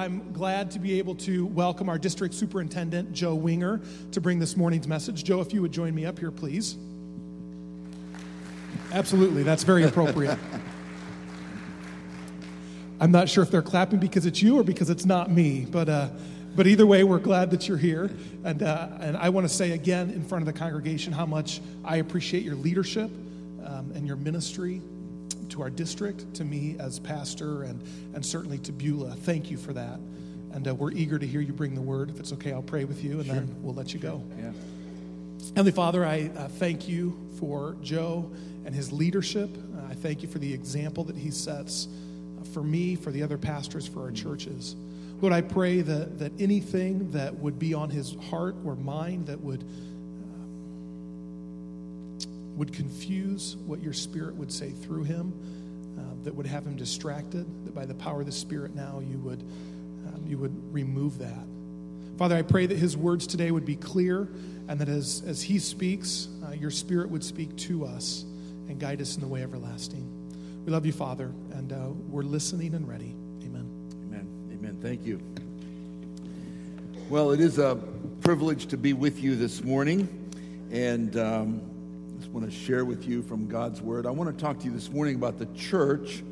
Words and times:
I'm 0.00 0.32
glad 0.32 0.70
to 0.70 0.78
be 0.78 0.98
able 0.98 1.14
to 1.16 1.44
welcome 1.44 1.90
our 1.90 1.98
district 1.98 2.32
superintendent, 2.32 3.12
Joe 3.12 3.34
Winger, 3.34 3.82
to 4.12 4.20
bring 4.22 4.38
this 4.38 4.56
morning's 4.56 4.88
message. 4.88 5.24
Joe, 5.24 5.42
if 5.42 5.52
you 5.52 5.60
would 5.60 5.72
join 5.72 5.94
me 5.94 6.06
up 6.06 6.18
here, 6.18 6.30
please. 6.30 6.78
Absolutely, 8.92 9.42
that's 9.42 9.62
very 9.62 9.84
appropriate. 9.84 10.38
I'm 12.98 13.10
not 13.12 13.28
sure 13.28 13.44
if 13.44 13.50
they're 13.50 13.60
clapping 13.60 13.98
because 13.98 14.24
it's 14.24 14.40
you 14.40 14.58
or 14.58 14.64
because 14.64 14.88
it's 14.88 15.04
not 15.04 15.30
me, 15.30 15.66
but, 15.66 15.90
uh, 15.90 16.08
but 16.56 16.66
either 16.66 16.86
way, 16.86 17.04
we're 17.04 17.18
glad 17.18 17.50
that 17.50 17.68
you're 17.68 17.76
here. 17.76 18.10
And, 18.42 18.62
uh, 18.62 18.88
and 19.00 19.18
I 19.18 19.28
want 19.28 19.46
to 19.46 19.52
say 19.52 19.72
again 19.72 20.08
in 20.08 20.24
front 20.24 20.48
of 20.48 20.50
the 20.50 20.58
congregation 20.58 21.12
how 21.12 21.26
much 21.26 21.60
I 21.84 21.96
appreciate 21.96 22.42
your 22.42 22.56
leadership 22.56 23.10
um, 23.66 23.92
and 23.94 24.06
your 24.06 24.16
ministry 24.16 24.80
to 25.50 25.62
our 25.62 25.70
district, 25.70 26.32
to 26.34 26.44
me 26.44 26.76
as 26.78 26.98
pastor, 26.98 27.62
and, 27.62 27.82
and 28.14 28.24
certainly 28.24 28.58
to 28.58 28.72
Beulah. 28.72 29.14
Thank 29.14 29.50
you 29.50 29.56
for 29.56 29.72
that. 29.72 30.00
And 30.52 30.66
uh, 30.66 30.74
we're 30.74 30.92
eager 30.92 31.18
to 31.18 31.26
hear 31.26 31.40
you 31.40 31.52
bring 31.52 31.74
the 31.74 31.80
word. 31.80 32.10
If 32.10 32.18
it's 32.18 32.32
okay, 32.32 32.52
I'll 32.52 32.62
pray 32.62 32.84
with 32.84 33.04
you 33.04 33.18
and 33.18 33.26
sure. 33.26 33.34
then 33.36 33.56
we'll 33.62 33.74
let 33.74 33.94
you 33.94 34.00
go. 34.00 34.22
Yeah. 34.38 34.52
Heavenly 35.56 35.72
Father, 35.72 36.04
I 36.04 36.30
uh, 36.36 36.48
thank 36.48 36.88
you 36.88 37.16
for 37.38 37.76
Joe 37.82 38.30
and 38.64 38.74
his 38.74 38.92
leadership. 38.92 39.50
Uh, 39.76 39.90
I 39.90 39.94
thank 39.94 40.22
you 40.22 40.28
for 40.28 40.38
the 40.38 40.52
example 40.52 41.04
that 41.04 41.16
he 41.16 41.30
sets 41.30 41.88
uh, 42.40 42.44
for 42.44 42.62
me, 42.62 42.94
for 42.94 43.10
the 43.10 43.22
other 43.22 43.38
pastors, 43.38 43.86
for 43.86 44.02
our 44.02 44.12
churches. 44.12 44.76
Lord, 45.20 45.32
I 45.32 45.42
pray 45.42 45.82
that, 45.82 46.18
that 46.18 46.32
anything 46.40 47.10
that 47.10 47.34
would 47.34 47.58
be 47.58 47.74
on 47.74 47.90
his 47.90 48.16
heart 48.30 48.56
or 48.64 48.74
mind 48.74 49.26
that 49.26 49.40
would 49.40 49.64
would 52.60 52.74
confuse 52.74 53.56
what 53.64 53.82
your 53.82 53.94
Spirit 53.94 54.34
would 54.34 54.52
say 54.52 54.68
through 54.68 55.02
him, 55.02 55.32
uh, 55.98 56.02
that 56.24 56.34
would 56.34 56.44
have 56.44 56.66
him 56.66 56.76
distracted, 56.76 57.46
that 57.64 57.74
by 57.74 57.86
the 57.86 57.94
power 57.94 58.20
of 58.20 58.26
the 58.26 58.32
Spirit 58.32 58.74
now 58.74 59.00
you 59.00 59.16
would, 59.18 59.40
um, 59.40 60.22
you 60.26 60.36
would 60.36 60.52
remove 60.70 61.16
that. 61.16 61.46
Father, 62.18 62.36
I 62.36 62.42
pray 62.42 62.66
that 62.66 62.76
his 62.76 62.98
words 62.98 63.26
today 63.26 63.50
would 63.50 63.64
be 63.64 63.76
clear 63.76 64.28
and 64.68 64.78
that 64.78 64.90
as, 64.90 65.22
as 65.26 65.40
he 65.40 65.58
speaks, 65.58 66.28
uh, 66.46 66.52
your 66.52 66.70
Spirit 66.70 67.08
would 67.08 67.24
speak 67.24 67.56
to 67.56 67.86
us 67.86 68.26
and 68.68 68.78
guide 68.78 69.00
us 69.00 69.14
in 69.14 69.22
the 69.22 69.26
way 69.26 69.42
everlasting. 69.42 70.62
We 70.66 70.70
love 70.70 70.84
you, 70.84 70.92
Father, 70.92 71.32
and 71.52 71.72
uh, 71.72 71.88
we're 72.10 72.24
listening 72.24 72.74
and 72.74 72.86
ready. 72.86 73.16
Amen. 73.42 73.90
Amen. 74.06 74.50
Amen. 74.52 74.78
Thank 74.82 75.06
you. 75.06 75.18
Well, 77.08 77.30
it 77.30 77.40
is 77.40 77.58
a 77.58 77.78
privilege 78.20 78.66
to 78.66 78.76
be 78.76 78.92
with 78.92 79.22
you 79.22 79.34
this 79.34 79.64
morning. 79.64 80.06
And 80.70 81.16
um, 81.16 81.62
just 82.20 82.32
want 82.32 82.44
to 82.44 82.52
share 82.54 82.84
with 82.84 83.08
you 83.08 83.22
from 83.22 83.48
God's 83.48 83.80
Word. 83.80 84.04
I 84.04 84.10
want 84.10 84.36
to 84.36 84.44
talk 84.44 84.58
to 84.58 84.66
you 84.66 84.72
this 84.72 84.90
morning 84.90 85.14
about 85.14 85.38
the 85.38 85.46
church 85.56 86.22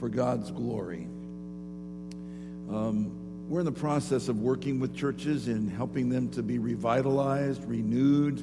for 0.00 0.08
God's 0.08 0.50
glory. 0.50 1.06
Um, 2.68 3.48
we're 3.48 3.60
in 3.60 3.66
the 3.66 3.70
process 3.70 4.26
of 4.26 4.40
working 4.40 4.80
with 4.80 4.96
churches 4.96 5.46
and 5.46 5.70
helping 5.70 6.08
them 6.08 6.28
to 6.30 6.42
be 6.42 6.58
revitalized, 6.58 7.64
renewed. 7.66 8.40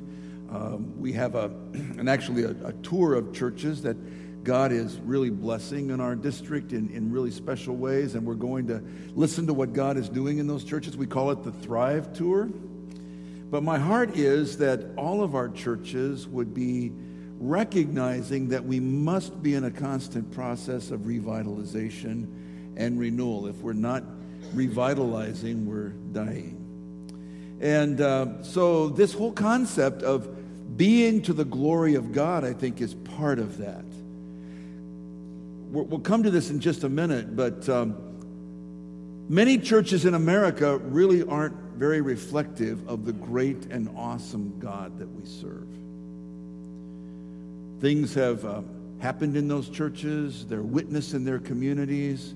Um, 0.49 0.97
we 1.01 1.11
have 1.11 1.35
a, 1.35 1.47
and 1.73 2.09
actually 2.09 2.43
a, 2.43 2.51
a, 2.65 2.71
tour 2.81 3.15
of 3.15 3.33
churches 3.33 3.81
that 3.81 3.97
God 4.45 4.71
is 4.71 4.97
really 4.99 5.31
blessing 5.31 5.89
in 5.89 5.99
our 5.99 6.15
district 6.15 6.71
in, 6.71 6.89
in 6.91 7.11
really 7.11 7.31
special 7.31 7.75
ways, 7.75 8.15
and 8.15 8.25
we're 8.25 8.35
going 8.35 8.67
to 8.67 8.81
listen 9.15 9.47
to 9.47 9.53
what 9.53 9.73
God 9.73 9.97
is 9.97 10.07
doing 10.07 10.37
in 10.37 10.47
those 10.47 10.63
churches. 10.63 10.95
We 10.95 11.07
call 11.07 11.31
it 11.31 11.43
the 11.43 11.51
Thrive 11.51 12.13
Tour. 12.13 12.49
But 13.53 13.61
my 13.61 13.77
heart 13.77 14.17
is 14.17 14.57
that 14.57 14.83
all 14.97 15.21
of 15.21 15.35
our 15.35 15.47
churches 15.47 16.27
would 16.27 16.55
be 16.55 16.91
recognizing 17.37 18.49
that 18.49 18.65
we 18.65 18.79
must 18.79 19.43
be 19.43 19.53
in 19.53 19.65
a 19.65 19.69
constant 19.69 20.31
process 20.31 20.89
of 20.89 21.01
revitalization 21.01 22.25
and 22.77 22.99
renewal. 22.99 23.45
If 23.45 23.57
we're 23.57 23.73
not 23.73 24.05
revitalizing, 24.55 25.67
we're 25.67 25.89
dying. 25.89 27.59
And 27.61 28.01
uh, 28.01 28.41
so, 28.41 28.89
this 28.89 29.13
whole 29.13 29.31
concept 29.31 30.01
of 30.01 30.75
being 30.75 31.21
to 31.21 31.33
the 31.33 31.45
glory 31.45 31.93
of 31.93 32.11
God, 32.11 32.43
I 32.43 32.53
think, 32.53 32.81
is 32.81 32.95
part 32.95 33.37
of 33.37 33.59
that. 33.59 33.85
We'll 35.69 35.99
come 35.99 36.23
to 36.23 36.31
this 36.31 36.49
in 36.49 36.59
just 36.59 36.85
a 36.85 36.89
minute, 36.89 37.35
but 37.35 37.69
um, 37.69 37.97
many 39.29 39.59
churches 39.59 40.05
in 40.05 40.15
America 40.15 40.79
really 40.79 41.21
aren't 41.21 41.62
very 41.75 42.01
reflective 42.01 42.87
of 42.87 43.05
the 43.05 43.13
great 43.13 43.65
and 43.65 43.89
awesome 43.97 44.57
God 44.59 44.97
that 44.99 45.09
we 45.09 45.25
serve. 45.25 45.67
Things 47.81 48.13
have 48.13 48.45
uh, 48.45 48.61
happened 48.99 49.35
in 49.35 49.47
those 49.47 49.69
churches, 49.69 50.45
they're 50.45 50.61
witness 50.61 51.13
in 51.13 51.25
their 51.25 51.39
communities. 51.39 52.35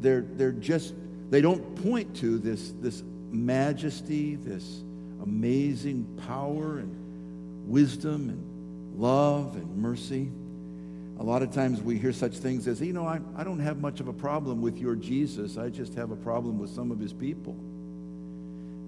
They're, 0.00 0.22
they're 0.22 0.52
just, 0.52 0.94
they 1.30 1.40
don't 1.40 1.82
point 1.82 2.16
to 2.16 2.38
this, 2.38 2.72
this 2.80 3.02
majesty, 3.30 4.36
this 4.36 4.82
amazing 5.22 6.06
power 6.26 6.78
and 6.78 7.70
wisdom 7.70 8.30
and 8.30 8.98
love 9.00 9.56
and 9.56 9.76
mercy. 9.76 10.30
A 11.18 11.22
lot 11.22 11.42
of 11.42 11.52
times 11.52 11.82
we 11.82 11.98
hear 11.98 12.14
such 12.14 12.32
things 12.38 12.66
as, 12.66 12.80
you 12.80 12.94
know, 12.94 13.06
I, 13.06 13.20
I 13.36 13.44
don't 13.44 13.58
have 13.58 13.78
much 13.78 14.00
of 14.00 14.08
a 14.08 14.12
problem 14.12 14.62
with 14.62 14.78
your 14.78 14.94
Jesus. 14.94 15.58
I 15.58 15.68
just 15.68 15.94
have 15.94 16.10
a 16.10 16.16
problem 16.16 16.58
with 16.58 16.70
some 16.70 16.90
of 16.90 16.98
his 16.98 17.12
people. 17.12 17.54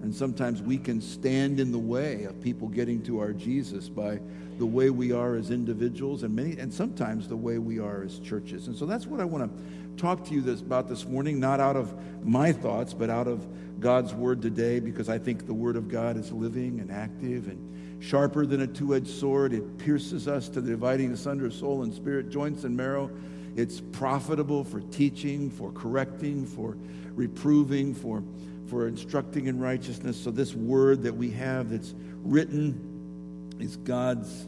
And 0.03 0.13
sometimes 0.13 0.61
we 0.61 0.77
can 0.77 1.01
stand 1.01 1.61
in 1.61 1.71
the 1.71 1.79
way 1.79 2.25
of 2.25 2.39
people 2.41 2.67
getting 2.67 3.01
to 3.03 3.19
our 3.19 3.31
Jesus 3.31 3.87
by 3.87 4.19
the 4.59 4.65
way 4.65 4.89
we 4.89 5.13
are 5.13 5.35
as 5.35 5.49
individuals 5.49 6.23
and 6.23 6.35
many 6.35 6.57
and 6.59 6.71
sometimes 6.71 7.27
the 7.27 7.37
way 7.37 7.57
we 7.57 7.79
are 7.79 8.03
as 8.03 8.19
churches. 8.19 8.67
And 8.67 8.75
so 8.75 8.85
that's 8.85 9.07
what 9.07 9.21
I 9.21 9.25
want 9.25 9.49
to 9.49 9.95
talk 9.95 10.25
to 10.25 10.33
you 10.33 10.41
this, 10.41 10.59
about 10.59 10.89
this 10.89 11.07
morning, 11.07 11.39
not 11.39 11.61
out 11.61 11.77
of 11.77 11.95
my 12.23 12.51
thoughts, 12.51 12.93
but 12.93 13.09
out 13.09 13.27
of 13.27 13.47
God's 13.79 14.13
word 14.13 14.41
today, 14.41 14.81
because 14.81 15.07
I 15.07 15.17
think 15.17 15.45
the 15.45 15.53
word 15.53 15.77
of 15.77 15.87
God 15.87 16.17
is 16.17 16.31
living 16.31 16.81
and 16.81 16.91
active 16.91 17.47
and 17.47 18.03
sharper 18.03 18.45
than 18.45 18.61
a 18.61 18.67
two-edged 18.67 19.07
sword. 19.07 19.53
It 19.53 19.77
pierces 19.77 20.27
us 20.27 20.49
to 20.49 20.61
the 20.61 20.71
dividing 20.71 21.13
asunder 21.13 21.49
soul 21.49 21.83
and 21.83 21.93
spirit, 21.93 22.29
joints 22.29 22.65
and 22.65 22.75
marrow. 22.75 23.09
It's 23.55 23.79
profitable 23.79 24.65
for 24.65 24.81
teaching, 24.81 25.49
for 25.49 25.71
correcting, 25.71 26.45
for 26.45 26.75
reproving, 27.15 27.93
for 27.93 28.23
for 28.67 28.87
instructing 28.87 29.47
in 29.47 29.59
righteousness. 29.59 30.17
So, 30.17 30.31
this 30.31 30.53
word 30.53 31.03
that 31.03 31.15
we 31.15 31.31
have 31.31 31.69
that's 31.69 31.93
written 32.23 33.55
is 33.59 33.77
God's 33.77 34.47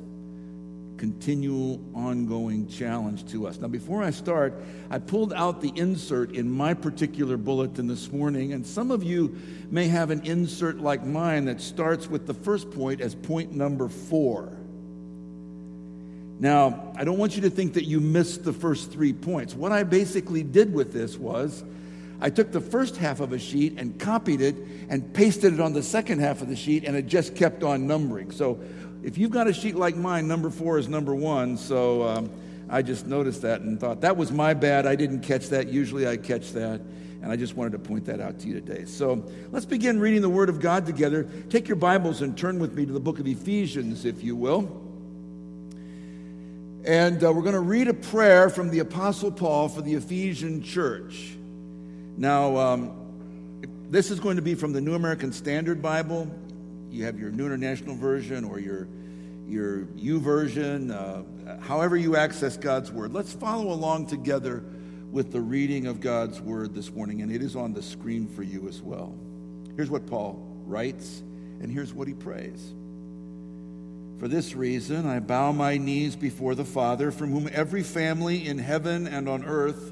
continual, 0.98 1.80
ongoing 1.94 2.68
challenge 2.68 3.30
to 3.32 3.48
us. 3.48 3.60
Now, 3.60 3.68
before 3.68 4.04
I 4.04 4.12
start, 4.12 4.54
I 4.90 5.00
pulled 5.00 5.34
out 5.34 5.62
the 5.62 5.72
insert 5.76 6.32
in 6.32 6.50
my 6.50 6.74
particular 6.74 7.38
bulletin 7.38 7.88
this 7.88 8.12
morning, 8.12 8.54
and 8.54 8.66
some 8.66 8.92
of 8.92 9.04
you 9.04 9.36
may 9.70 9.88
have 9.88 10.10
an 10.10 10.26
insert 10.26 10.80
like 10.80 11.04
mine 11.04 11.46
that 11.46 11.62
starts 11.62 12.10
with 12.10 12.28
the 12.28 12.34
first 12.34 12.72
point 12.72 13.02
as 13.02 13.16
point 13.16 13.52
number 13.54 13.90
four. 13.90 14.52
Now, 16.40 16.94
I 16.98 17.04
don't 17.06 17.18
want 17.18 17.36
you 17.36 17.44
to 17.44 17.50
think 17.50 17.74
that 17.74 17.86
you 17.86 18.02
missed 18.02 18.44
the 18.44 18.54
first 18.54 18.92
three 18.92 19.14
points. 19.14 19.54
What 19.54 19.72
I 19.72 19.84
basically 19.84 20.44
did 20.44 20.74
with 20.74 20.92
this 20.92 21.18
was 21.18 21.64
I 22.22 22.30
took 22.30 22.52
the 22.52 22.62
first 22.62 22.98
half 22.98 23.20
of 23.20 23.34
a 23.34 23.40
sheet 23.40 23.78
and 23.78 24.00
copied 24.00 24.42
it 24.42 24.56
and 24.90 25.14
pasted 25.14 25.54
it 25.54 25.60
on 25.60 25.74
the 25.74 25.84
second 25.84 26.20
half 26.20 26.42
of 26.42 26.48
the 26.48 26.56
sheet, 26.56 26.86
and 26.86 26.96
it 26.96 27.08
just 27.08 27.36
kept 27.36 27.64
on 27.64 27.88
numbering. 27.88 28.32
So 28.32 28.60
if 29.04 29.18
you've 29.18 29.32
got 29.32 29.48
a 29.48 29.54
sheet 29.54 29.76
like 29.76 29.96
mine, 29.96 30.28
number 30.28 30.50
four 30.50 30.80
is 30.80 30.88
number 30.88 31.14
one. 31.14 31.58
So 31.58 32.04
um, 32.04 32.32
I 32.70 32.82
just 32.82 33.06
noticed 33.06 33.42
that 33.44 33.62
and 33.62 33.80
thought, 33.80 34.02
that 34.02 34.18
was 34.18 34.32
my 34.32 34.54
bad. 34.54 34.88
I 34.88 34.96
didn't 34.96 35.22
catch 35.22 35.50
that. 35.50 35.68
Usually 35.68 36.08
I 36.08 36.18
catch 36.18 36.54
that. 36.54 36.82
And 37.22 37.32
I 37.32 37.36
just 37.36 37.56
wanted 37.58 37.72
to 37.72 37.80
point 37.80 38.06
that 38.06 38.20
out 38.20 38.40
to 38.40 38.48
you 38.48 38.54
today. 38.54 38.86
So 38.86 39.26
let's 39.52 39.66
begin 39.66 40.00
reading 40.00 40.22
the 40.22 40.30
Word 40.30 40.48
of 40.48 40.60
God 40.60 40.86
together. 40.86 41.28
Take 41.50 41.68
your 41.68 41.76
Bibles 41.76 42.22
and 42.22 42.38
turn 42.38 42.60
with 42.60 42.74
me 42.74 42.86
to 42.86 42.94
the 42.94 43.00
book 43.00 43.20
of 43.20 43.28
Ephesians, 43.28 44.06
if 44.06 44.24
you 44.24 44.36
will. 44.36 44.82
And 46.86 47.24
uh, 47.24 47.34
we're 47.34 47.42
going 47.42 47.56
to 47.56 47.62
read 47.62 47.88
a 47.88 47.96
prayer 47.96 48.50
from 48.52 48.70
the 48.70 48.80
Apostle 48.80 49.32
Paul 49.32 49.70
for 49.70 49.82
the 49.82 49.96
Ephesian 49.96 50.62
church. 50.62 51.36
Now, 52.18 52.56
um, 52.56 53.62
this 53.90 54.10
is 54.10 54.22
going 54.22 54.38
to 54.38 54.42
be 54.42 54.56
from 54.56 54.72
the 54.72 54.80
New 54.80 54.94
American 54.94 55.34
Standard 55.34 55.82
Bible. 55.82 56.34
You 56.90 57.04
have 57.04 57.20
your 57.20 57.30
New 57.30 57.46
International 57.46 57.96
Version 57.96 58.46
or 58.46 58.60
your 58.60 58.88
your 59.48 59.82
YouVersion, 59.98 60.92
uh, 60.92 61.60
however 61.60 61.96
you 61.96 62.16
access 62.16 62.58
God's 62.58 62.92
Word. 62.92 63.14
Let's 63.14 63.34
follow 63.34 63.72
along 63.72 64.08
together 64.08 64.64
with 65.12 65.32
the 65.32 65.42
reading 65.42 65.88
of 65.88 66.00
God's 66.00 66.40
Word 66.40 66.74
this 66.74 66.92
morning, 66.92 67.22
and 67.22 67.32
it 67.32 67.44
is 67.44 67.56
on 67.56 67.74
the 67.74 67.84
screen 67.84 68.28
for 68.28 68.44
you 68.44 68.68
as 68.70 68.82
well. 68.82 69.14
Here's 69.76 69.90
what 69.92 70.08
Paul 70.08 70.40
writes, 70.66 71.22
and 71.60 71.70
here's 71.70 71.94
what 71.94 72.08
he 72.08 72.14
prays. 72.14 72.74
For 74.20 74.28
this 74.28 74.56
reason, 74.56 75.06
I 75.06 75.20
bow 75.20 75.52
my 75.52 75.78
knees 75.78 76.16
before 76.16 76.56
the 76.56 76.66
Father, 76.66 77.12
from 77.12 77.32
whom 77.32 77.50
every 77.52 77.84
family 77.84 78.48
in 78.48 78.58
heaven 78.58 79.06
and 79.06 79.28
on 79.28 79.44
earth 79.44 79.92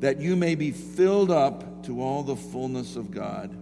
that 0.00 0.20
you 0.20 0.34
may 0.34 0.54
be 0.54 0.70
filled 0.70 1.30
up 1.30 1.84
to 1.84 2.02
all 2.02 2.22
the 2.22 2.36
fullness 2.36 2.96
of 2.96 3.10
God. 3.10 3.54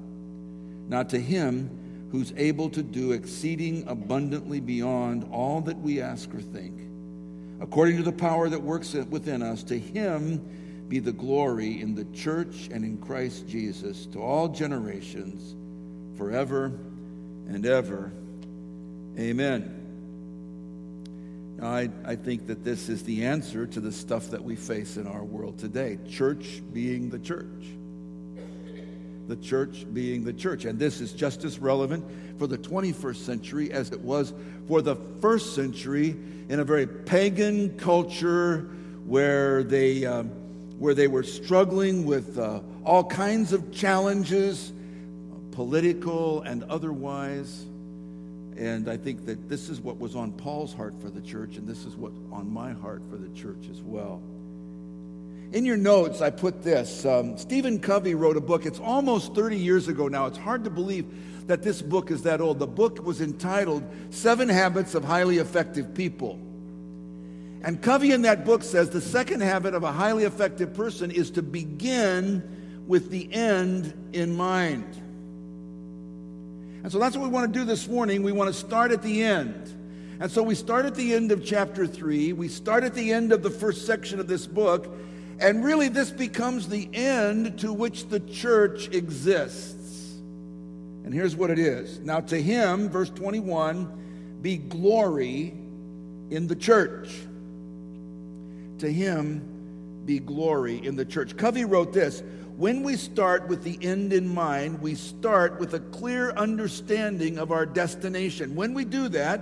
Now, 0.89 1.03
to 1.05 1.21
him 1.21 2.09
who's 2.11 2.33
able 2.37 2.71
to 2.71 2.83
do 2.83 3.13
exceeding 3.13 3.87
abundantly 3.87 4.61
beyond 4.61 5.29
all 5.31 5.61
that 5.63 5.79
we 5.79 6.01
ask 6.01 6.33
or 6.35 6.41
think, 6.41 6.75
according 7.61 7.99
to 7.99 8.03
the 8.03 8.13
power 8.13 8.49
that 8.49 8.63
works 8.63 8.95
within 8.95 9.43
us, 9.43 9.63
to 9.65 9.79
him 9.79 10.41
be 10.89 11.01
the 11.01 11.13
glory 11.13 11.83
in 11.83 11.95
the 11.95 12.07
church 12.17 12.71
and 12.73 12.85
in 12.85 12.97
Christ 12.97 13.47
Jesus 13.47 14.07
to 14.07 14.23
all 14.23 14.49
generations, 14.49 15.55
forever 16.17 16.67
and 17.47 17.67
ever. 17.67 18.11
Amen. 19.19 19.78
I, 21.61 21.91
I 22.05 22.15
think 22.15 22.47
that 22.47 22.65
this 22.65 22.89
is 22.89 23.03
the 23.03 23.25
answer 23.25 23.67
to 23.67 23.81
the 23.81 23.91
stuff 23.91 24.31
that 24.31 24.43
we 24.43 24.55
face 24.55 24.97
in 24.97 25.07
our 25.07 25.25
world 25.25 25.59
today 25.59 25.99
church 26.09 26.63
being 26.73 27.11
the 27.11 27.19
church. 27.19 27.65
The 29.27 29.37
church 29.37 29.85
being 29.93 30.25
the 30.25 30.33
church. 30.33 30.65
And 30.65 30.79
this 30.79 31.01
is 31.01 31.13
just 31.13 31.45
as 31.45 31.59
relevant 31.59 32.05
for 32.39 32.47
the 32.47 32.57
21st 32.57 33.17
century 33.17 33.73
as 33.73 33.91
it 33.91 34.01
was 34.01 34.33
for 34.67 34.81
the 34.81 34.97
first 35.21 35.55
century 35.55 36.17
in 36.49 36.61
a 36.61 36.65
very 36.65 36.87
pagan 36.87 37.77
culture 37.77 38.71
where 39.05 39.63
they, 39.65 40.07
uh, 40.07 40.23
where 40.79 40.95
they 40.95 41.09
were 41.09 41.23
struggling 41.23 42.07
with 42.07 42.39
uh, 42.39 42.61
all 42.85 43.05
kinds 43.05 43.53
of 43.53 43.73
challenges, 43.73 44.73
political 45.51 46.43
and 46.43 46.63
otherwise. 46.65 47.67
And 48.59 48.91
I 48.91 48.97
think 48.97 49.25
that 49.27 49.49
this 49.49 49.69
is 49.69 49.81
what 49.81 49.99
was 49.99 50.17
on 50.17 50.33
Paul's 50.33 50.75
heart 50.75 51.01
for 51.01 51.11
the 51.11 51.21
church, 51.21 51.57
and 51.57 51.69
this 51.69 51.85
is 51.85 51.95
what 51.95 52.11
on 52.33 52.53
my 52.53 52.73
heart 52.73 53.03
for 53.09 53.17
the 53.17 53.29
church 53.29 53.69
as 53.71 53.81
well. 53.81 54.21
In 55.53 55.65
your 55.65 55.77
notes, 55.77 56.21
I 56.21 56.31
put 56.31 56.63
this. 56.65 57.07
Um, 57.07 57.39
Stephen 57.39 57.79
Covey 57.79 58.15
wrote 58.15 58.37
a 58.37 58.41
book. 58.41 58.67
It's 58.67 58.81
almost 58.81 59.35
30 59.35 59.57
years 59.57 59.87
ago 59.87 60.09
now. 60.09 60.27
It's 60.27 60.37
hard 60.37 60.65
to 60.65 60.71
believe 60.71 61.07
that 61.47 61.63
this 61.63 61.81
book 61.81 62.11
is 62.11 62.23
that 62.25 62.41
old. 62.41 62.59
The 62.59 62.67
book 62.67 63.03
was 63.03 63.21
entitled 63.21 63.85
Seven 64.11 64.49
Habits 64.49 64.97
of 64.97 65.05
Highly 65.05 65.39
Effective 65.39 65.95
People. 65.95 66.41
And 67.63 67.81
Covey 67.81 68.13
in 68.13 68.23
that 68.23 68.45
book 68.45 68.65
says 68.65 68.91
the 68.91 69.01
second 69.01 69.41
habit 69.41 69.73
of 69.73 69.85
a 69.85 69.93
highly 69.93 70.25
effective 70.25 70.75
person 70.75 71.13
is 71.13 71.31
to 71.33 71.43
begin 71.43 72.85
with 72.89 73.11
the 73.11 73.33
end 73.33 74.11
in 74.13 74.37
mind. 74.37 74.85
And 76.83 76.93
so 76.93 76.99
that's 76.99 77.17
what 77.17 77.25
we 77.25 77.31
want 77.31 77.53
to 77.53 77.59
do 77.59 77.65
this 77.65 77.89
morning. 77.89 78.23
We 78.23 78.33
want 78.33 78.53
to 78.53 78.59
start 78.59 78.93
at 78.93 79.03
the 79.03 79.23
end. 79.23 79.75
And 80.21 80.31
so 80.31 80.43
we 80.43 80.55
start 80.55 80.85
at 80.85 80.95
the 80.95 81.15
end 81.15 81.33
of 81.33 81.45
chapter 81.45 81.87
3. 81.87 82.33
We 82.33 82.49
start 82.49 82.85
at 82.85 82.95
the 82.95 83.13
end 83.13 83.33
of 83.33 83.43
the 83.43 83.51
first 83.51 83.87
section 83.87 84.21
of 84.21 84.27
this 84.27 84.47
book. 84.47 84.89
And 85.41 85.65
really, 85.65 85.89
this 85.89 86.11
becomes 86.11 86.69
the 86.69 86.89
end 86.93 87.61
to 87.61 87.73
which 87.73 88.09
the 88.09 88.21
church 88.21 88.89
exists. 88.89 90.17
And 91.05 91.15
here's 91.15 91.37
what 91.37 91.51
it 91.51 91.59
is. 91.59 92.01
Now, 92.01 92.21
to 92.21 92.41
him, 92.41 92.89
verse 92.89 93.11
21, 93.11 94.39
be 94.43 94.57
glory 94.57 95.55
in 96.31 96.49
the 96.49 96.57
church. 96.57 97.11
To 98.79 98.93
him 98.93 100.03
be 100.05 100.19
glory 100.19 100.85
in 100.85 100.97
the 100.97 101.05
church. 101.05 101.37
Covey 101.37 101.65
wrote 101.65 101.93
this 101.93 102.23
when 102.59 102.83
we 102.83 102.97
start 102.97 103.47
with 103.47 103.63
the 103.63 103.79
end 103.87 104.13
in 104.13 104.27
mind, 104.27 104.83
we 104.83 104.97
start 104.97 105.61
with 105.61 105.75
a 105.75 105.79
clear 105.79 106.33
understanding 106.33 107.39
of 107.39 107.53
our 107.53 107.65
destination. 107.65 108.57
When 108.57 108.75
we 108.75 108.85
do 108.85 109.09
that, 109.11 109.41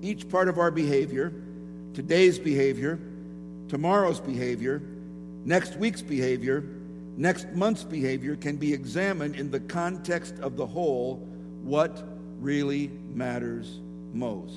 each 0.00 0.26
part 0.30 0.48
of 0.48 0.56
our 0.58 0.70
behavior, 0.70 1.34
today's 1.92 2.38
behavior, 2.38 2.98
tomorrow's 3.68 4.18
behavior, 4.18 4.80
next 5.44 5.76
week's 5.76 6.00
behavior, 6.00 6.64
next 7.18 7.52
month's 7.52 7.84
behavior 7.84 8.34
can 8.34 8.56
be 8.56 8.72
examined 8.72 9.36
in 9.36 9.50
the 9.50 9.60
context 9.60 10.38
of 10.38 10.56
the 10.56 10.66
whole 10.66 11.16
what 11.62 12.02
really 12.40 12.90
matters 13.12 13.80
most. 14.14 14.54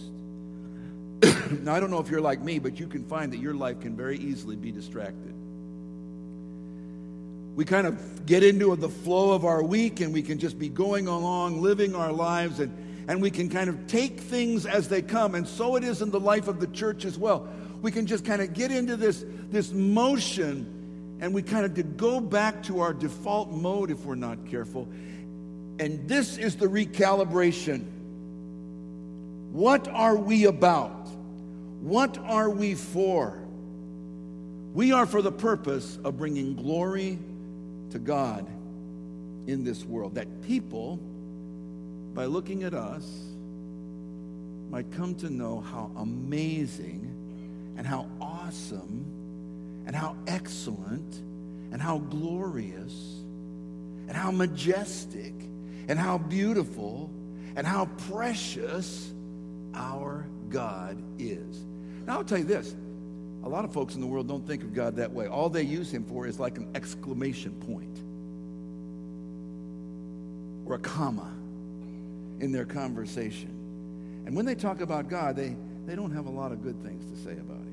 now, 1.61 1.75
I 1.75 1.81
don't 1.81 1.91
know 1.91 1.99
if 1.99 2.09
you're 2.09 2.21
like 2.21 2.41
me, 2.41 2.57
but 2.57 2.79
you 2.79 2.87
can 2.87 3.03
find 3.03 3.33
that 3.33 3.39
your 3.39 3.53
life 3.53 3.81
can 3.81 3.97
very 3.97 4.17
easily 4.17 4.55
be 4.55 4.71
distracted 4.71 5.35
we 7.59 7.65
kind 7.65 7.85
of 7.85 8.25
get 8.25 8.41
into 8.41 8.73
the 8.77 8.87
flow 8.87 9.33
of 9.33 9.43
our 9.43 9.61
week 9.61 9.99
and 9.99 10.13
we 10.13 10.21
can 10.21 10.39
just 10.39 10.57
be 10.57 10.69
going 10.69 11.07
along, 11.09 11.61
living 11.61 11.93
our 11.93 12.09
lives, 12.09 12.61
and, 12.61 12.71
and 13.09 13.21
we 13.21 13.29
can 13.29 13.49
kind 13.49 13.69
of 13.69 13.85
take 13.85 14.17
things 14.17 14.65
as 14.65 14.87
they 14.87 15.01
come. 15.01 15.35
And 15.35 15.45
so 15.45 15.75
it 15.75 15.83
is 15.83 16.01
in 16.01 16.09
the 16.09 16.21
life 16.21 16.47
of 16.47 16.61
the 16.61 16.67
church 16.67 17.03
as 17.03 17.17
well. 17.17 17.49
We 17.81 17.91
can 17.91 18.05
just 18.05 18.23
kind 18.23 18.41
of 18.41 18.53
get 18.53 18.71
into 18.71 18.95
this, 18.95 19.25
this 19.49 19.73
motion 19.73 21.17
and 21.19 21.33
we 21.33 21.41
kind 21.41 21.65
of 21.65 21.97
go 21.97 22.21
back 22.21 22.63
to 22.63 22.79
our 22.79 22.93
default 22.93 23.51
mode 23.51 23.91
if 23.91 24.05
we're 24.05 24.15
not 24.15 24.45
careful. 24.47 24.87
And 25.79 26.07
this 26.07 26.37
is 26.37 26.55
the 26.55 26.67
recalibration. 26.67 27.85
What 29.51 29.85
are 29.89 30.15
we 30.15 30.45
about? 30.45 31.09
What 31.81 32.17
are 32.19 32.49
we 32.49 32.75
for? 32.75 33.37
We 34.73 34.93
are 34.93 35.05
for 35.05 35.21
the 35.21 35.33
purpose 35.33 35.99
of 36.05 36.17
bringing 36.17 36.55
glory 36.55 37.19
to 37.91 37.99
God 37.99 38.47
in 39.47 39.63
this 39.63 39.83
world. 39.83 40.15
That 40.15 40.41
people, 40.43 40.97
by 42.13 42.25
looking 42.25 42.63
at 42.63 42.73
us, 42.73 43.05
might 44.69 44.91
come 44.91 45.15
to 45.15 45.29
know 45.29 45.61
how 45.61 45.91
amazing 45.97 47.15
and 47.77 47.85
how 47.85 48.07
awesome 48.21 49.05
and 49.87 49.95
how 49.95 50.15
excellent 50.27 51.15
and 51.71 51.81
how 51.81 51.97
glorious 51.97 53.21
and 54.07 54.15
how 54.15 54.31
majestic 54.31 55.33
and 55.87 55.97
how 55.97 56.17
beautiful 56.17 57.09
and 57.55 57.65
how 57.65 57.85
precious 58.09 59.11
our 59.73 60.25
God 60.49 61.01
is. 61.17 61.65
Now, 62.05 62.17
I'll 62.17 62.23
tell 62.23 62.37
you 62.37 62.43
this 62.43 62.75
a 63.43 63.49
lot 63.49 63.65
of 63.65 63.73
folks 63.73 63.95
in 63.95 64.01
the 64.01 64.07
world 64.07 64.27
don't 64.27 64.45
think 64.45 64.63
of 64.63 64.73
God 64.73 64.97
that 64.97 65.11
way. 65.11 65.27
All 65.27 65.49
they 65.49 65.63
use 65.63 65.91
him 65.91 66.03
for 66.03 66.27
is 66.27 66.39
like 66.39 66.57
an 66.57 66.69
exclamation 66.75 67.53
point 67.65 67.97
or 70.65 70.75
a 70.75 70.79
comma 70.79 71.31
in 72.39 72.51
their 72.51 72.65
conversation. 72.65 73.49
And 74.25 74.35
when 74.35 74.45
they 74.45 74.55
talk 74.55 74.81
about 74.81 75.09
God, 75.09 75.35
they, 75.35 75.55
they 75.85 75.95
don't 75.95 76.11
have 76.11 76.27
a 76.27 76.31
lot 76.31 76.51
of 76.51 76.61
good 76.61 76.83
things 76.83 77.03
to 77.11 77.17
say 77.23 77.31
about 77.31 77.57
him. 77.57 77.69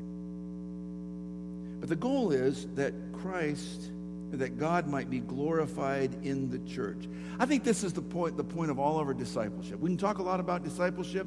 But 1.80 1.88
the 1.88 1.96
goal 1.96 2.32
is 2.32 2.66
that 2.76 2.94
Christ, 3.12 3.90
that 4.32 4.58
God 4.58 4.86
might 4.88 5.10
be 5.10 5.20
glorified 5.20 6.24
in 6.24 6.50
the 6.50 6.58
church. 6.70 7.06
I 7.38 7.46
think 7.46 7.64
this 7.64 7.84
is 7.84 7.92
the 7.92 8.02
point, 8.02 8.36
the 8.36 8.44
point 8.44 8.70
of 8.70 8.78
all 8.78 8.98
of 8.98 9.06
our 9.06 9.14
discipleship. 9.14 9.78
We 9.80 9.90
can 9.90 9.98
talk 9.98 10.18
a 10.18 10.22
lot 10.22 10.40
about 10.40 10.64
discipleship, 10.64 11.26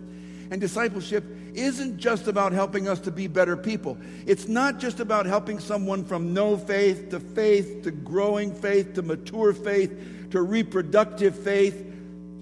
and 0.52 0.60
discipleship 0.60 1.24
isn't 1.54 1.98
just 1.98 2.28
about 2.28 2.52
helping 2.52 2.88
us 2.88 3.00
to 3.02 3.12
be 3.12 3.28
better 3.28 3.58
people. 3.58 3.98
It's 4.26 4.48
not 4.48 4.80
just 4.80 5.00
about 5.00 5.26
helping 5.26 5.60
someone 5.60 6.04
from 6.04 6.34
no 6.34 6.58
faith 6.58 7.10
to 7.10 7.20
faith 7.20 7.84
to 7.84 7.92
growing 7.92 8.54
faith 8.54 8.94
to 8.94 9.02
mature 9.02 9.54
faith 9.54 10.30
to 10.32 10.42
reproductive 10.42 11.38
faith 11.38 11.86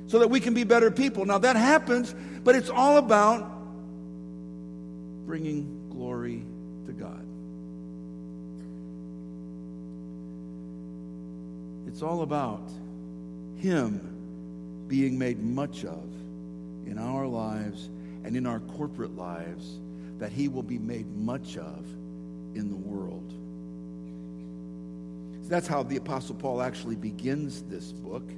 so 0.08 0.20
that 0.20 0.30
we 0.30 0.40
can 0.40 0.54
be 0.54 0.64
better 0.64 0.92
people. 0.92 1.26
Now 1.26 1.38
that 1.40 1.56
happens, 1.56 2.14
but 2.44 2.56
it's 2.56 2.70
all 2.70 2.98
about 2.98 3.50
bringing 5.26 5.90
glory 5.90 6.44
to 6.86 6.92
God. 6.94 7.26
It's 11.88 12.02
all 12.02 12.22
about 12.22 12.70
Him 13.58 14.86
being 14.88 15.18
made 15.18 15.44
much 15.44 15.84
of 15.84 16.04
in 16.86 16.98
our 16.98 17.26
lives 17.26 17.90
and 18.28 18.36
in 18.36 18.46
our 18.46 18.60
corporate 18.60 19.16
lives 19.16 19.80
that 20.20 20.34
he 20.34 20.50
will 20.50 20.62
be 20.62 20.78
made 20.78 21.08
much 21.16 21.56
of 21.56 21.86
in 22.56 22.70
the 22.70 22.76
world. 22.76 23.24
So 25.44 25.48
that's 25.48 25.66
how 25.66 25.84
the 25.84 25.96
Apostle 25.96 26.36
Paul 26.36 26.62
actually 26.62 26.98
begins 26.98 27.62
this 27.70 27.94
book. 27.94 28.30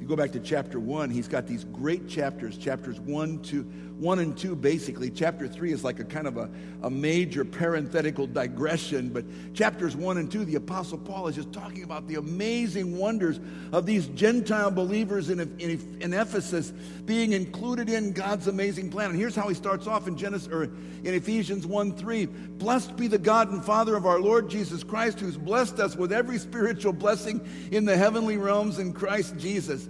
If 0.00 0.04
you 0.04 0.08
go 0.08 0.16
back 0.16 0.32
to 0.32 0.40
chapter 0.40 0.80
1, 0.80 1.10
he's 1.10 1.28
got 1.28 1.46
these 1.46 1.64
great 1.64 2.08
chapters, 2.08 2.56
chapters 2.56 2.98
1 3.00 3.42
to 3.42 3.64
1 3.98 4.18
and 4.18 4.34
2 4.34 4.56
basically. 4.56 5.10
Chapter 5.10 5.46
3 5.46 5.72
is 5.72 5.84
like 5.84 6.00
a 6.00 6.04
kind 6.04 6.26
of 6.26 6.38
a, 6.38 6.48
a 6.82 6.88
major 6.88 7.44
parenthetical 7.44 8.26
digression, 8.26 9.10
but 9.10 9.26
chapters 9.52 9.94
1 9.94 10.16
and 10.16 10.32
2, 10.32 10.46
the 10.46 10.54
Apostle 10.54 10.96
Paul 10.96 11.28
is 11.28 11.36
just 11.36 11.52
talking 11.52 11.82
about 11.82 12.08
the 12.08 12.14
amazing 12.14 12.96
wonders 12.96 13.40
of 13.72 13.84
these 13.84 14.06
Gentile 14.08 14.70
believers 14.70 15.28
in, 15.28 15.38
in, 15.38 15.98
in 16.00 16.14
Ephesus 16.14 16.72
being 17.04 17.34
included 17.34 17.90
in 17.90 18.12
God's 18.12 18.46
amazing 18.46 18.90
plan. 18.90 19.10
And 19.10 19.18
here's 19.18 19.36
how 19.36 19.48
he 19.48 19.54
starts 19.54 19.86
off 19.86 20.08
in 20.08 20.16
Genesis 20.16 20.48
or 20.50 20.62
in 20.62 21.12
Ephesians 21.12 21.66
1 21.66 21.92
3. 21.92 22.24
Blessed 22.24 22.96
be 22.96 23.06
the 23.06 23.18
God 23.18 23.52
and 23.52 23.62
Father 23.62 23.96
of 23.96 24.06
our 24.06 24.18
Lord 24.18 24.48
Jesus 24.48 24.82
Christ, 24.82 25.20
who's 25.20 25.36
blessed 25.36 25.78
us 25.78 25.94
with 25.94 26.10
every 26.10 26.38
spiritual 26.38 26.94
blessing 26.94 27.46
in 27.70 27.84
the 27.84 27.98
heavenly 27.98 28.38
realms 28.38 28.78
in 28.78 28.94
Christ 28.94 29.36
Jesus. 29.36 29.89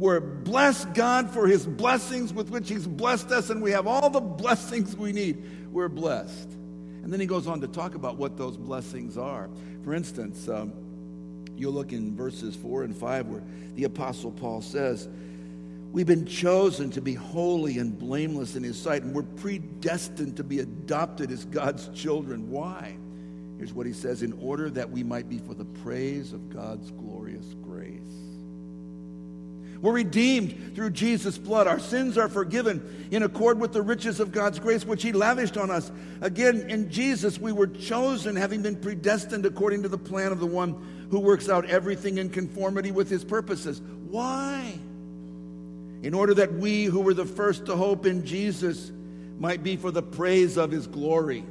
We're 0.00 0.20
blessed 0.20 0.94
God 0.94 1.30
for 1.30 1.46
his 1.46 1.66
blessings 1.66 2.32
with 2.32 2.48
which 2.48 2.70
he's 2.70 2.86
blessed 2.86 3.32
us, 3.32 3.50
and 3.50 3.60
we 3.60 3.70
have 3.72 3.86
all 3.86 4.08
the 4.08 4.18
blessings 4.18 4.96
we 4.96 5.12
need. 5.12 5.44
We're 5.70 5.90
blessed. 5.90 6.50
And 7.02 7.12
then 7.12 7.20
he 7.20 7.26
goes 7.26 7.46
on 7.46 7.60
to 7.60 7.68
talk 7.68 7.94
about 7.94 8.16
what 8.16 8.38
those 8.38 8.56
blessings 8.56 9.18
are. 9.18 9.50
For 9.84 9.92
instance, 9.92 10.48
um, 10.48 10.72
you'll 11.54 11.74
look 11.74 11.92
in 11.92 12.16
verses 12.16 12.56
4 12.56 12.84
and 12.84 12.96
5 12.96 13.26
where 13.26 13.42
the 13.74 13.84
Apostle 13.84 14.32
Paul 14.32 14.62
says, 14.62 15.06
We've 15.92 16.06
been 16.06 16.24
chosen 16.24 16.90
to 16.92 17.02
be 17.02 17.12
holy 17.12 17.76
and 17.76 17.98
blameless 17.98 18.56
in 18.56 18.62
his 18.62 18.80
sight, 18.80 19.02
and 19.02 19.14
we're 19.14 19.24
predestined 19.24 20.38
to 20.38 20.44
be 20.44 20.60
adopted 20.60 21.30
as 21.30 21.44
God's 21.44 21.88
children. 21.88 22.48
Why? 22.48 22.96
Here's 23.58 23.74
what 23.74 23.84
he 23.84 23.92
says 23.92 24.22
in 24.22 24.32
order 24.40 24.70
that 24.70 24.90
we 24.90 25.02
might 25.02 25.28
be 25.28 25.36
for 25.40 25.52
the 25.52 25.66
praise 25.66 26.32
of 26.32 26.48
God's 26.48 26.90
glorious 26.90 27.54
grace. 27.62 28.29
We're 29.80 29.92
redeemed 29.92 30.74
through 30.74 30.90
Jesus' 30.90 31.38
blood. 31.38 31.66
Our 31.66 31.78
sins 31.78 32.18
are 32.18 32.28
forgiven 32.28 33.08
in 33.10 33.22
accord 33.22 33.58
with 33.58 33.72
the 33.72 33.80
riches 33.80 34.20
of 34.20 34.30
God's 34.30 34.58
grace, 34.58 34.84
which 34.84 35.02
He 35.02 35.12
lavished 35.12 35.56
on 35.56 35.70
us. 35.70 35.90
Again, 36.20 36.68
in 36.68 36.90
Jesus, 36.90 37.38
we 37.38 37.52
were 37.52 37.66
chosen, 37.66 38.36
having 38.36 38.60
been 38.60 38.76
predestined 38.76 39.46
according 39.46 39.82
to 39.84 39.88
the 39.88 39.98
plan 39.98 40.32
of 40.32 40.40
the 40.40 40.46
one 40.46 41.08
who 41.10 41.18
works 41.18 41.48
out 41.48 41.64
everything 41.64 42.18
in 42.18 42.28
conformity 42.28 42.92
with 42.92 43.08
His 43.08 43.24
purposes. 43.24 43.80
Why? 44.08 44.78
In 46.02 46.12
order 46.14 46.34
that 46.34 46.52
we 46.52 46.84
who 46.84 47.00
were 47.00 47.14
the 47.14 47.26
first 47.26 47.66
to 47.66 47.76
hope 47.76 48.04
in 48.04 48.26
Jesus 48.26 48.92
might 49.38 49.62
be 49.62 49.76
for 49.76 49.90
the 49.90 50.02
praise 50.02 50.58
of 50.58 50.70
His 50.70 50.86
glory. 50.86 51.44